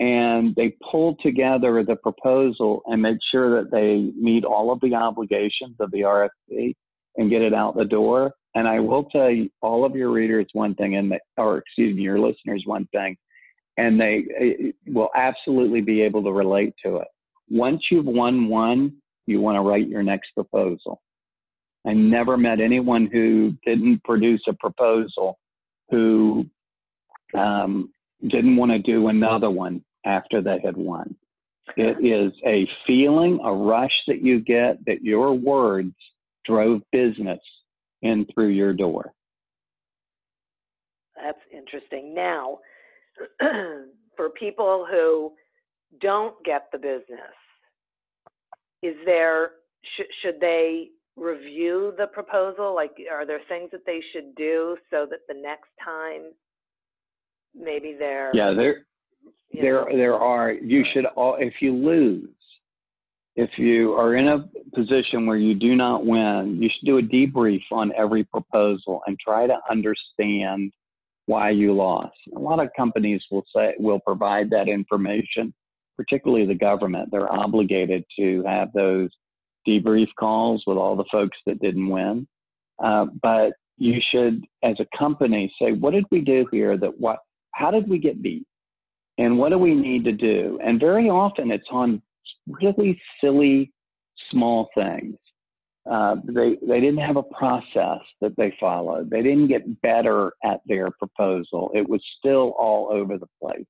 and 0.00 0.54
they 0.54 0.76
pull 0.90 1.16
together 1.22 1.82
the 1.82 1.96
proposal 1.96 2.82
and 2.86 3.02
make 3.02 3.18
sure 3.30 3.60
that 3.60 3.70
they 3.70 4.12
meet 4.20 4.44
all 4.44 4.72
of 4.72 4.80
the 4.80 4.94
obligations 4.94 5.76
of 5.80 5.90
the 5.90 6.02
RFP 6.02 6.74
and 7.16 7.30
get 7.30 7.42
it 7.42 7.52
out 7.52 7.76
the 7.76 7.84
door. 7.84 8.32
And 8.54 8.68
I 8.68 8.78
will 8.78 9.04
tell 9.04 9.30
you, 9.30 9.50
all 9.60 9.84
of 9.84 9.96
your 9.96 10.10
readers 10.10 10.46
one 10.52 10.74
thing, 10.76 10.96
and 10.96 11.10
they, 11.10 11.18
or 11.36 11.58
excuse 11.58 11.96
me, 11.96 12.02
your 12.02 12.20
listeners 12.20 12.62
one 12.64 12.86
thing, 12.92 13.16
and 13.76 14.00
they 14.00 14.24
eh, 14.38 14.70
will 14.86 15.10
absolutely 15.16 15.80
be 15.80 16.00
able 16.02 16.22
to 16.22 16.32
relate 16.32 16.74
to 16.84 16.98
it. 16.98 17.08
Once 17.48 17.82
you've 17.90 18.06
won 18.06 18.48
one, 18.48 18.92
you 19.26 19.40
want 19.40 19.56
to 19.56 19.62
write 19.62 19.88
your 19.88 20.02
next 20.02 20.30
proposal. 20.34 21.00
I 21.88 21.94
never 21.94 22.36
met 22.36 22.60
anyone 22.60 23.06
who 23.10 23.54
didn't 23.64 24.04
produce 24.04 24.42
a 24.46 24.52
proposal 24.52 25.38
who 25.90 26.44
um, 27.34 27.90
didn't 28.26 28.56
want 28.56 28.72
to 28.72 28.78
do 28.78 29.08
another 29.08 29.48
one 29.48 29.82
after 30.04 30.42
they 30.42 30.58
had 30.62 30.76
won. 30.76 31.16
It 31.78 32.04
is 32.04 32.32
a 32.46 32.68
feeling, 32.86 33.40
a 33.42 33.52
rush 33.52 33.92
that 34.06 34.22
you 34.22 34.40
get 34.40 34.84
that 34.84 35.02
your 35.02 35.32
words 35.32 35.94
drove 36.44 36.82
business 36.92 37.40
in 38.02 38.26
through 38.34 38.48
your 38.48 38.74
door. 38.74 39.14
That's 41.16 41.38
interesting. 41.50 42.14
Now, 42.14 42.58
for 44.16 44.28
people 44.38 44.86
who 44.90 45.32
don't 46.02 46.34
get 46.44 46.68
the 46.70 46.78
business, 46.78 47.34
is 48.82 48.94
there 49.06 49.52
sh- 49.96 50.12
should 50.22 50.38
they 50.40 50.88
review 51.18 51.92
the 51.98 52.06
proposal? 52.06 52.74
Like, 52.74 52.92
are 53.10 53.26
there 53.26 53.40
things 53.48 53.70
that 53.72 53.84
they 53.86 54.00
should 54.12 54.34
do 54.34 54.76
so 54.90 55.06
that 55.10 55.20
the 55.28 55.40
next 55.40 55.70
time 55.84 56.32
maybe 57.54 57.96
they're 57.98 58.30
yeah 58.34 58.52
there 58.54 58.84
there 59.52 59.84
know? 59.84 59.96
there 59.96 60.14
are 60.14 60.52
you 60.52 60.84
should 60.92 61.06
all 61.16 61.36
if 61.38 61.54
you 61.60 61.72
lose 61.74 62.28
if 63.36 63.50
you 63.56 63.92
are 63.92 64.16
in 64.16 64.28
a 64.28 64.48
position 64.74 65.26
where 65.26 65.36
you 65.36 65.54
do 65.54 65.74
not 65.74 66.04
win 66.04 66.58
you 66.60 66.68
should 66.68 66.86
do 66.86 66.98
a 66.98 67.02
debrief 67.02 67.62
on 67.72 67.92
every 67.96 68.24
proposal 68.24 69.00
and 69.06 69.18
try 69.18 69.46
to 69.46 69.56
understand 69.70 70.72
why 71.26 71.50
you 71.50 71.72
lost 71.72 72.16
a 72.36 72.38
lot 72.38 72.60
of 72.60 72.68
companies 72.76 73.22
will 73.30 73.44
say 73.54 73.74
will 73.78 74.00
provide 74.00 74.50
that 74.50 74.68
information 74.68 75.52
particularly 75.96 76.46
the 76.46 76.54
government 76.54 77.08
they're 77.10 77.32
obligated 77.32 78.04
to 78.16 78.42
have 78.46 78.72
those 78.72 79.10
debrief 79.66 80.08
calls 80.18 80.62
with 80.66 80.76
all 80.76 80.96
the 80.96 81.04
folks 81.10 81.36
that 81.46 81.60
didn't 81.60 81.88
win 81.88 82.26
uh, 82.82 83.06
but 83.22 83.52
you 83.76 84.00
should 84.10 84.44
as 84.62 84.76
a 84.80 84.96
company 84.96 85.52
say 85.60 85.72
what 85.72 85.92
did 85.92 86.04
we 86.10 86.20
do 86.20 86.46
here 86.50 86.76
that 86.76 86.98
what 86.98 87.18
how 87.54 87.70
did 87.70 87.88
we 87.88 87.98
get 87.98 88.22
beat 88.22 88.46
and 89.18 89.36
what 89.36 89.50
do 89.50 89.58
we 89.58 89.74
need 89.74 90.04
to 90.04 90.12
do? 90.12 90.58
And 90.64 90.80
very 90.80 91.10
often 91.10 91.50
it's 91.50 91.66
on 91.70 92.00
really 92.46 93.00
silly, 93.20 93.72
small 94.30 94.68
things. 94.74 95.16
Uh, 95.90 96.16
they 96.24 96.56
they 96.66 96.80
didn't 96.80 96.98
have 96.98 97.16
a 97.16 97.22
process 97.22 98.00
that 98.20 98.36
they 98.36 98.54
followed. 98.60 99.10
They 99.10 99.22
didn't 99.22 99.48
get 99.48 99.80
better 99.80 100.32
at 100.44 100.60
their 100.66 100.90
proposal. 100.90 101.70
It 101.74 101.88
was 101.88 102.02
still 102.18 102.54
all 102.58 102.88
over 102.92 103.16
the 103.18 103.28
place. 103.42 103.64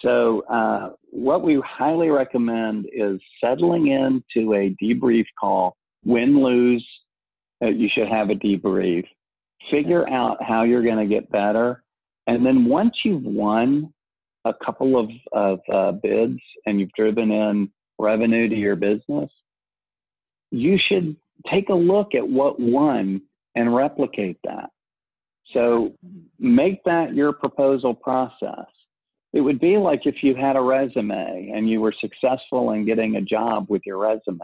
So 0.00 0.42
uh, 0.50 0.90
what 1.10 1.42
we 1.42 1.60
highly 1.64 2.08
recommend 2.08 2.86
is 2.92 3.20
settling 3.42 3.88
into 3.88 4.54
a 4.54 4.74
debrief 4.82 5.26
call. 5.38 5.76
Win 6.04 6.42
lose, 6.42 6.86
uh, 7.62 7.68
you 7.68 7.88
should 7.92 8.08
have 8.08 8.30
a 8.30 8.34
debrief. 8.34 9.04
Figure 9.70 10.08
out 10.10 10.42
how 10.42 10.64
you're 10.64 10.82
going 10.82 10.98
to 10.98 11.06
get 11.06 11.30
better, 11.30 11.82
and 12.26 12.44
then 12.44 12.66
once 12.66 12.94
you've 13.04 13.22
won, 13.22 13.92
a 14.44 14.52
couple 14.64 14.98
of, 14.98 15.10
of 15.32 15.60
uh, 15.72 15.92
bids 15.92 16.38
and 16.66 16.78
you've 16.78 16.92
driven 16.92 17.30
in 17.30 17.70
revenue 17.98 18.48
to 18.48 18.54
your 18.54 18.76
business, 18.76 19.30
you 20.50 20.78
should 20.78 21.16
take 21.50 21.68
a 21.68 21.74
look 21.74 22.14
at 22.14 22.26
what 22.26 22.60
won 22.60 23.22
and 23.54 23.74
replicate 23.74 24.38
that. 24.44 24.70
So 25.52 25.94
make 26.38 26.82
that 26.84 27.14
your 27.14 27.32
proposal 27.32 27.94
process. 27.94 28.66
It 29.34 29.40
would 29.40 29.60
be 29.60 29.76
like 29.76 30.06
if 30.06 30.22
you 30.22 30.34
had 30.34 30.56
a 30.56 30.60
resume 30.60 31.50
and 31.52 31.68
you 31.68 31.80
were 31.80 31.92
successful 32.00 32.70
in 32.70 32.86
getting 32.86 33.16
a 33.16 33.20
job 33.20 33.66
with 33.68 33.82
your 33.84 33.98
resume. 33.98 34.38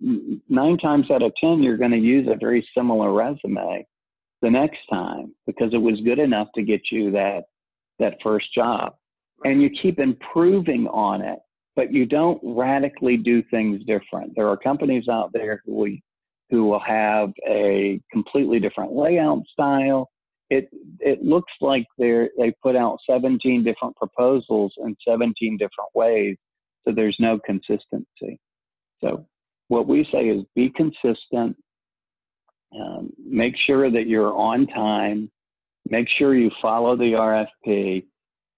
Nine 0.48 0.78
times 0.78 1.10
out 1.10 1.22
of 1.22 1.32
10, 1.40 1.62
you're 1.62 1.76
going 1.76 1.90
to 1.90 1.98
use 1.98 2.28
a 2.30 2.36
very 2.36 2.66
similar 2.74 3.12
resume 3.12 3.84
the 4.40 4.50
next 4.50 4.78
time 4.88 5.34
because 5.46 5.74
it 5.74 5.78
was 5.78 6.00
good 6.04 6.18
enough 6.18 6.48
to 6.54 6.62
get 6.62 6.80
you 6.90 7.10
that 7.10 7.44
that 7.98 8.14
first 8.22 8.46
job 8.54 8.94
and 9.44 9.60
you 9.60 9.70
keep 9.82 9.98
improving 9.98 10.86
on 10.88 11.20
it 11.20 11.38
but 11.74 11.92
you 11.92 12.06
don't 12.06 12.40
radically 12.42 13.16
do 13.16 13.42
things 13.50 13.82
different 13.84 14.32
there 14.36 14.48
are 14.48 14.56
companies 14.56 15.08
out 15.08 15.30
there 15.32 15.62
who 15.64 15.74
will, 15.74 15.96
who 16.50 16.64
will 16.64 16.80
have 16.80 17.32
a 17.48 18.00
completely 18.12 18.60
different 18.60 18.92
layout 18.92 19.42
style 19.52 20.08
it 20.50 20.68
it 21.00 21.22
looks 21.22 21.52
like 21.60 21.86
they're 21.98 22.30
they 22.38 22.52
put 22.62 22.76
out 22.76 22.98
17 23.08 23.64
different 23.64 23.96
proposals 23.96 24.72
in 24.78 24.96
17 25.06 25.56
different 25.56 25.90
ways 25.94 26.36
so 26.86 26.94
there's 26.94 27.16
no 27.18 27.38
consistency. 27.44 28.38
So 29.02 29.26
what 29.68 29.86
we 29.86 30.08
say 30.10 30.28
is 30.28 30.44
be 30.54 30.70
consistent 30.70 31.56
um, 32.78 33.10
make 33.18 33.54
sure 33.66 33.90
that 33.90 34.06
you're 34.06 34.34
on 34.34 34.66
time 34.66 35.30
make 35.90 36.08
sure 36.18 36.34
you 36.34 36.50
follow 36.60 36.96
the 36.96 37.12
RFP, 37.12 38.04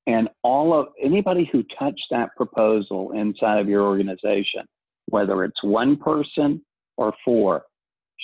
and 0.06 0.28
all 0.42 0.78
of 0.78 0.88
anybody 1.02 1.48
who 1.52 1.64
touched 1.78 2.06
that 2.10 2.34
proposal 2.36 3.12
inside 3.12 3.58
of 3.58 3.68
your 3.68 3.82
organization, 3.82 4.62
whether 5.06 5.44
it's 5.44 5.62
one 5.62 5.96
person 5.96 6.62
or 6.96 7.12
four, 7.24 7.62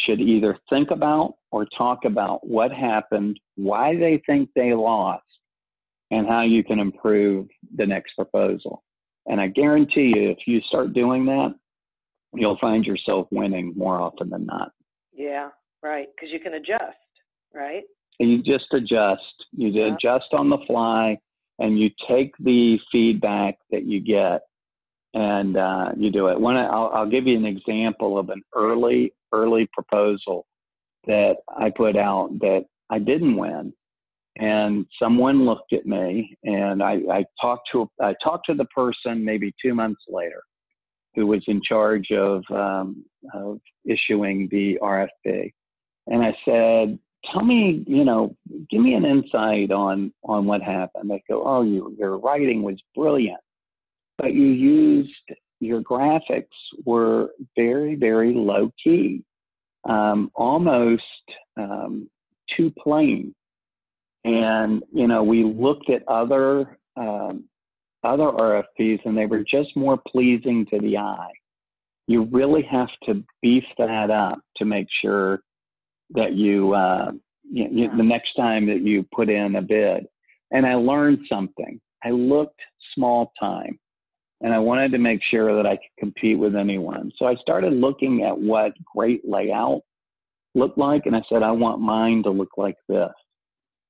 should 0.04 0.20
either 0.20 0.58
think 0.68 0.90
about 0.90 1.34
or 1.56 1.64
talk 1.64 2.04
about 2.04 2.46
what 2.46 2.70
happened, 2.70 3.40
why 3.54 3.96
they 3.96 4.22
think 4.26 4.50
they 4.54 4.74
lost, 4.74 5.24
and 6.10 6.28
how 6.28 6.42
you 6.42 6.62
can 6.62 6.78
improve 6.78 7.46
the 7.76 7.86
next 7.86 8.12
proposal. 8.12 8.84
And 9.24 9.40
I 9.40 9.46
guarantee 9.46 10.12
you, 10.14 10.28
if 10.28 10.40
you 10.46 10.60
start 10.68 10.92
doing 10.92 11.24
that, 11.24 11.54
you'll 12.34 12.58
find 12.60 12.84
yourself 12.84 13.26
winning 13.30 13.72
more 13.74 14.02
often 14.02 14.28
than 14.28 14.44
not. 14.44 14.72
Yeah, 15.14 15.48
right. 15.82 16.08
Because 16.14 16.30
you 16.30 16.40
can 16.40 16.54
adjust, 16.54 17.08
right? 17.54 17.84
you 18.18 18.42
just 18.42 18.66
adjust. 18.72 19.22
You 19.52 19.68
yeah. 19.68 19.94
adjust 19.94 20.26
on 20.34 20.50
the 20.50 20.58
fly, 20.66 21.18
and 21.58 21.80
you 21.80 21.88
take 22.06 22.36
the 22.38 22.78
feedback 22.92 23.56
that 23.70 23.86
you 23.86 24.00
get, 24.00 24.42
and 25.14 25.56
uh, 25.56 25.92
you 25.96 26.10
do 26.10 26.28
it. 26.28 26.38
One, 26.38 26.58
I'll, 26.58 26.90
I'll 26.92 27.08
give 27.08 27.26
you 27.26 27.34
an 27.34 27.46
example 27.46 28.18
of 28.18 28.28
an 28.28 28.42
early 28.54 29.14
early 29.32 29.66
proposal 29.72 30.46
that 31.06 31.36
I 31.56 31.70
put 31.70 31.96
out 31.96 32.30
that 32.40 32.64
I 32.90 32.98
didn't 32.98 33.36
win, 33.36 33.72
and 34.38 34.86
someone 35.00 35.44
looked 35.44 35.72
at 35.72 35.86
me, 35.86 36.36
and 36.44 36.82
I, 36.82 37.00
I 37.10 37.24
talked 37.40 37.68
to 37.72 37.90
I 38.00 38.14
talked 38.22 38.46
to 38.46 38.54
the 38.54 38.66
person 38.66 39.24
maybe 39.24 39.54
two 39.62 39.74
months 39.74 40.02
later, 40.08 40.42
who 41.14 41.26
was 41.26 41.42
in 41.46 41.60
charge 41.66 42.10
of 42.12 42.44
um, 42.50 43.04
of 43.34 43.58
issuing 43.84 44.48
the 44.50 44.78
RFP, 44.82 45.52
and 46.06 46.22
I 46.22 46.36
said, 46.44 46.98
tell 47.32 47.44
me, 47.44 47.84
you 47.86 48.04
know, 48.04 48.36
give 48.70 48.80
me 48.80 48.94
an 48.94 49.04
insight 49.04 49.70
on 49.70 50.12
on 50.24 50.46
what 50.46 50.62
happened. 50.62 51.10
They 51.10 51.22
go, 51.28 51.42
oh, 51.46 51.62
you, 51.62 51.94
your 51.98 52.18
writing 52.18 52.62
was 52.62 52.76
brilliant, 52.94 53.40
but 54.18 54.34
you 54.34 54.46
used 54.46 55.10
your 55.60 55.80
graphics 55.80 56.44
were 56.84 57.30
very 57.56 57.94
very 57.94 58.34
low 58.34 58.70
key, 58.82 59.24
um, 59.88 60.30
almost 60.34 61.02
um, 61.56 62.08
too 62.56 62.72
plain. 62.82 63.34
And 64.24 64.82
you 64.92 65.06
know, 65.06 65.22
we 65.22 65.44
looked 65.44 65.90
at 65.90 66.06
other 66.08 66.78
um, 66.96 67.44
other 68.04 68.24
RFPs, 68.24 69.00
and 69.04 69.16
they 69.16 69.26
were 69.26 69.44
just 69.44 69.76
more 69.76 69.98
pleasing 70.08 70.66
to 70.70 70.80
the 70.80 70.96
eye. 70.96 71.32
You 72.06 72.24
really 72.30 72.62
have 72.62 72.88
to 73.04 73.22
beef 73.42 73.64
that 73.78 74.10
up 74.10 74.38
to 74.56 74.64
make 74.64 74.86
sure 75.02 75.40
that 76.10 76.34
you, 76.34 76.72
uh, 76.72 77.10
you, 77.50 77.68
you, 77.70 77.96
the 77.96 78.02
next 78.02 78.34
time 78.34 78.66
that 78.66 78.82
you 78.82 79.04
put 79.14 79.28
in 79.28 79.56
a 79.56 79.62
bid. 79.62 80.06
And 80.52 80.64
I 80.64 80.74
learned 80.74 81.18
something. 81.28 81.80
I 82.04 82.10
looked 82.10 82.60
small 82.94 83.32
time 83.40 83.78
and 84.42 84.52
I 84.52 84.58
wanted 84.58 84.92
to 84.92 84.98
make 84.98 85.20
sure 85.30 85.54
that 85.56 85.66
I 85.66 85.76
could 85.76 85.96
compete 85.98 86.38
with 86.38 86.54
anyone. 86.54 87.10
So 87.16 87.26
I 87.26 87.34
started 87.36 87.72
looking 87.72 88.24
at 88.24 88.38
what 88.38 88.72
great 88.94 89.26
layout 89.26 89.82
looked 90.54 90.78
like. 90.78 91.06
And 91.06 91.16
I 91.16 91.22
said, 91.28 91.42
I 91.42 91.52
want 91.52 91.80
mine 91.80 92.22
to 92.24 92.30
look 92.30 92.50
like 92.56 92.76
this. 92.88 93.12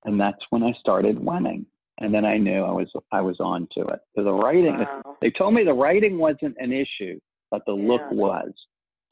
And 0.05 0.21
that's 0.21 0.39
when 0.51 0.63
I 0.63 0.73
started 0.79 1.19
winning. 1.19 1.67
And 1.99 2.13
then 2.13 2.25
I 2.25 2.37
knew 2.37 2.63
I 2.63 2.73
was 2.73 2.91
I 3.11 3.23
was 3.23 3.37
on 3.41 3.67
to 3.73 3.81
it. 3.87 4.01
So 4.15 4.23
the 4.23 4.33
writing, 4.33 4.79
wow. 4.79 5.17
they 5.23 5.31
told 5.31 5.55
me 5.55 5.65
the 5.65 5.73
writing 5.73 6.19
wasn't 6.19 6.55
an 6.59 6.71
issue, 6.71 7.19
but 7.51 7.63
the 7.67 7.75
yeah. 7.75 7.89
look 7.89 8.11
was. 8.13 8.53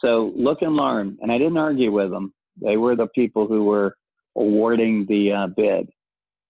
So 0.00 0.32
look 0.36 0.60
and 0.60 0.76
learn. 0.76 1.16
And 1.22 1.32
I 1.32 1.38
didn't 1.38 1.56
argue 1.56 1.90
with 1.90 2.10
them. 2.10 2.34
They 2.60 2.76
were 2.76 2.94
the 2.94 3.06
people 3.08 3.46
who 3.46 3.64
were 3.64 3.96
awarding 4.36 5.06
the 5.08 5.32
uh, 5.32 5.46
bid. 5.46 5.88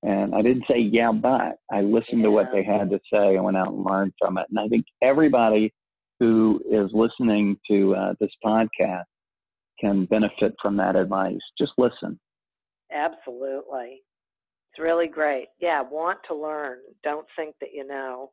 And 0.04 0.34
I 0.34 0.42
didn't 0.42 0.64
say, 0.70 0.78
yeah, 0.78 1.12
but 1.12 1.56
I 1.72 1.80
listened 1.80 2.18
yeah. 2.20 2.24
to 2.24 2.30
what 2.30 2.48
they 2.52 2.62
had 2.62 2.90
to 2.90 3.00
say 3.10 3.36
and 3.36 3.44
went 3.44 3.56
out 3.56 3.72
and 3.72 3.84
learned 3.84 4.12
from 4.18 4.36
it. 4.36 4.46
And 4.50 4.58
I 4.58 4.68
think 4.68 4.84
everybody 5.02 5.72
who 6.20 6.60
is 6.70 6.90
listening 6.92 7.58
to 7.70 7.94
uh, 7.94 8.14
this 8.20 8.30
podcast 8.44 9.04
can 9.80 10.04
benefit 10.04 10.54
from 10.60 10.76
that 10.76 10.94
advice. 10.94 11.40
Just 11.58 11.72
listen. 11.78 12.20
Absolutely. 12.92 14.02
It's 14.70 14.78
really 14.78 15.08
great. 15.08 15.46
Yeah, 15.58 15.80
want 15.82 16.18
to 16.28 16.34
learn. 16.34 16.78
Don't 17.02 17.26
think 17.36 17.54
that 17.60 17.70
you 17.72 17.86
know 17.86 18.30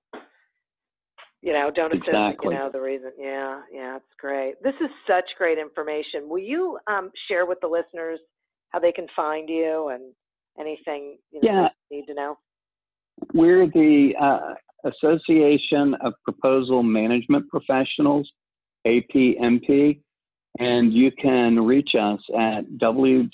you 1.42 1.54
know 1.54 1.72
don't 1.74 1.92
assume 1.92 2.04
exactly. 2.08 2.54
you 2.54 2.60
know 2.60 2.70
the 2.72 2.80
reason 2.80 3.12
yeah 3.18 3.62
yeah 3.74 3.96
it's 3.96 4.06
great 4.20 4.54
this 4.62 4.76
is 4.80 4.90
such 5.08 5.26
great 5.40 5.58
information 5.58 6.30
will 6.30 6.38
you 6.38 6.78
um, 6.88 7.12
share 7.28 7.48
with 7.48 7.60
the 7.62 7.68
listeners 7.68 8.20
how 8.70 8.80
they 8.80 8.92
can 8.92 9.08
find 9.16 9.50
you 9.50 9.90
and 9.90 10.14
anything 10.60 11.18
you 11.32 11.40
know, 11.42 11.50
yeah. 11.52 11.70
need 11.90 12.06
to 12.06 12.14
know 12.14 12.38
we're 13.34 13.68
the 13.68 14.14
uh, 14.20 14.54
association 14.86 15.96
of 16.04 16.14
proposal 16.24 16.84
management 16.84 17.48
professionals 17.50 18.30
apmp 18.86 20.00
and 20.60 20.92
you 20.94 21.10
can 21.12 21.58
reach 21.64 21.96
us 22.00 22.20
at 22.38 22.66
www.apmp.org 22.78 23.26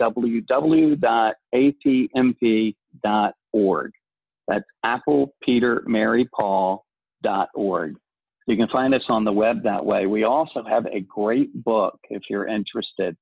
that's 4.48 4.66
apple 4.84 5.34
peter 5.44 5.84
mary 5.88 6.30
paul 6.36 6.86
dot 7.24 7.50
org. 7.54 7.96
You 8.48 8.56
can 8.56 8.70
find 8.70 8.94
us 8.94 9.04
on 9.10 9.26
the 9.26 9.32
web 9.32 9.64
that 9.64 9.86
way. 9.86 10.06
We 10.06 10.24
also 10.24 10.64
have 10.64 10.86
a 10.86 11.02
great 11.02 11.54
book 11.64 12.00
if 12.10 12.24
you're 12.30 12.48
interested, 12.48 13.18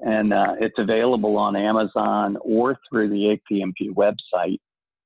and 0.00 0.32
uh, 0.32 0.54
it's 0.60 0.78
available 0.78 1.36
on 1.36 1.56
Amazon 1.56 2.36
or 2.40 2.78
through 2.88 3.08
the 3.10 3.38
APMP 3.38 3.90
website. 3.94 4.58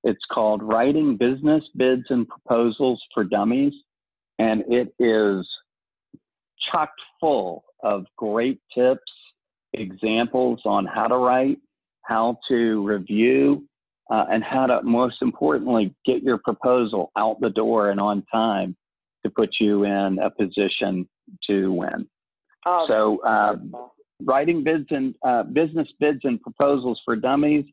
It's 0.04 0.24
called 0.32 0.62
Writing 0.62 1.16
Business 1.16 1.64
Bids 1.76 2.04
and 2.08 2.26
Proposals 2.28 3.02
for 3.12 3.24
Dummies, 3.24 3.74
and 4.38 4.62
it 4.68 4.94
is 4.98 5.46
chock 6.70 6.90
full 7.20 7.64
of 7.82 8.06
great 8.16 8.60
tips, 8.74 9.12
examples 9.72 10.60
on 10.64 10.86
how 10.86 11.08
to 11.08 11.16
write, 11.16 11.58
how 12.02 12.38
to 12.48 12.86
review, 12.86 13.66
uh, 14.10 14.24
and 14.30 14.42
how 14.42 14.66
to, 14.66 14.82
most 14.82 15.16
importantly, 15.20 15.94
get 16.06 16.22
your 16.22 16.38
proposal 16.38 17.10
out 17.16 17.40
the 17.40 17.50
door 17.50 17.90
and 17.90 18.00
on 18.00 18.24
time 18.32 18.76
to 19.24 19.30
put 19.30 19.50
you 19.60 19.84
in 19.84 20.18
a 20.18 20.30
position 20.30 21.08
to 21.46 21.72
win. 21.72 22.08
Oh, 22.64 22.86
so, 22.88 23.18
uh. 23.26 23.56
Writing 24.22 24.64
bids 24.64 24.86
and 24.90 25.14
uh, 25.22 25.42
business 25.44 25.88
bids 26.00 26.20
and 26.24 26.40
proposals 26.40 27.00
for 27.04 27.16
dummies 27.16 27.64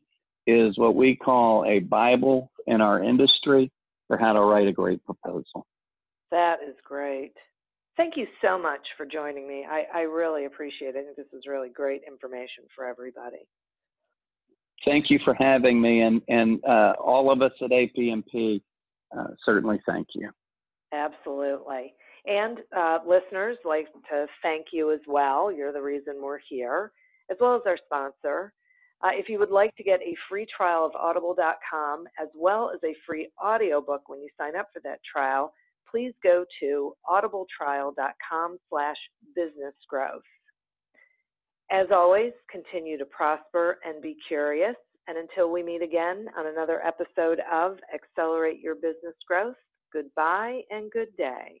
is 0.46 0.78
what 0.78 0.94
we 0.94 1.16
call 1.16 1.64
a 1.66 1.80
Bible 1.80 2.50
in 2.66 2.80
our 2.80 3.02
industry 3.02 3.70
for 4.06 4.16
how 4.16 4.32
to 4.32 4.40
write 4.40 4.68
a 4.68 4.72
great 4.72 5.04
proposal. 5.04 5.66
that 6.30 6.56
is 6.66 6.76
great. 6.84 7.32
Thank 7.96 8.16
you 8.16 8.26
so 8.42 8.58
much 8.58 8.80
for 8.96 9.06
joining 9.06 9.48
me. 9.48 9.64
I, 9.68 9.84
I 9.92 10.00
really 10.02 10.44
appreciate 10.44 10.94
it. 10.94 10.98
I 10.98 11.02
think 11.02 11.16
this 11.16 11.38
is 11.38 11.46
really 11.48 11.70
great 11.70 12.02
information 12.06 12.64
for 12.74 12.84
everybody. 12.84 13.48
Thank 14.84 15.10
you 15.10 15.18
for 15.24 15.34
having 15.34 15.80
me, 15.80 16.02
and 16.02 16.20
and 16.28 16.62
uh, 16.64 16.92
all 17.02 17.32
of 17.32 17.40
us 17.40 17.52
at 17.62 17.70
APMP 17.70 18.60
uh, 19.16 19.28
certainly 19.44 19.80
thank 19.86 20.08
you. 20.14 20.30
Absolutely. 20.92 21.94
And 22.26 22.58
uh, 22.76 22.98
listeners, 23.06 23.56
like 23.64 23.86
to 24.10 24.26
thank 24.42 24.66
you 24.72 24.92
as 24.92 25.00
well. 25.06 25.52
You're 25.52 25.72
the 25.72 25.82
reason 25.82 26.16
we're 26.20 26.40
here, 26.48 26.90
as 27.30 27.36
well 27.40 27.54
as 27.54 27.62
our 27.66 27.78
sponsor. 27.84 28.52
Uh, 29.02 29.10
if 29.12 29.28
you 29.28 29.38
would 29.38 29.50
like 29.50 29.74
to 29.76 29.84
get 29.84 30.00
a 30.00 30.16
free 30.28 30.46
trial 30.56 30.86
of 30.86 30.92
audible.com 30.96 32.04
as 32.20 32.28
well 32.34 32.70
as 32.74 32.80
a 32.82 32.96
free 33.06 33.28
audiobook 33.44 34.08
when 34.08 34.20
you 34.20 34.28
sign 34.38 34.56
up 34.56 34.68
for 34.72 34.80
that 34.80 35.00
trial, 35.10 35.52
please 35.90 36.12
go 36.22 36.44
to 36.60 36.94
audibletrial.com 37.08 38.58
slash 38.68 38.96
business 39.34 39.74
growth. 39.88 40.22
As 41.70 41.86
always, 41.92 42.32
continue 42.50 42.96
to 42.96 43.04
prosper 43.04 43.78
and 43.84 44.00
be 44.00 44.16
curious. 44.26 44.76
And 45.08 45.18
until 45.18 45.52
we 45.52 45.62
meet 45.62 45.82
again 45.82 46.26
on 46.36 46.46
another 46.46 46.80
episode 46.84 47.40
of 47.52 47.78
Accelerate 47.94 48.60
Your 48.60 48.74
Business 48.74 49.14
Growth, 49.28 49.54
goodbye 49.92 50.62
and 50.70 50.90
good 50.90 51.16
day. 51.16 51.60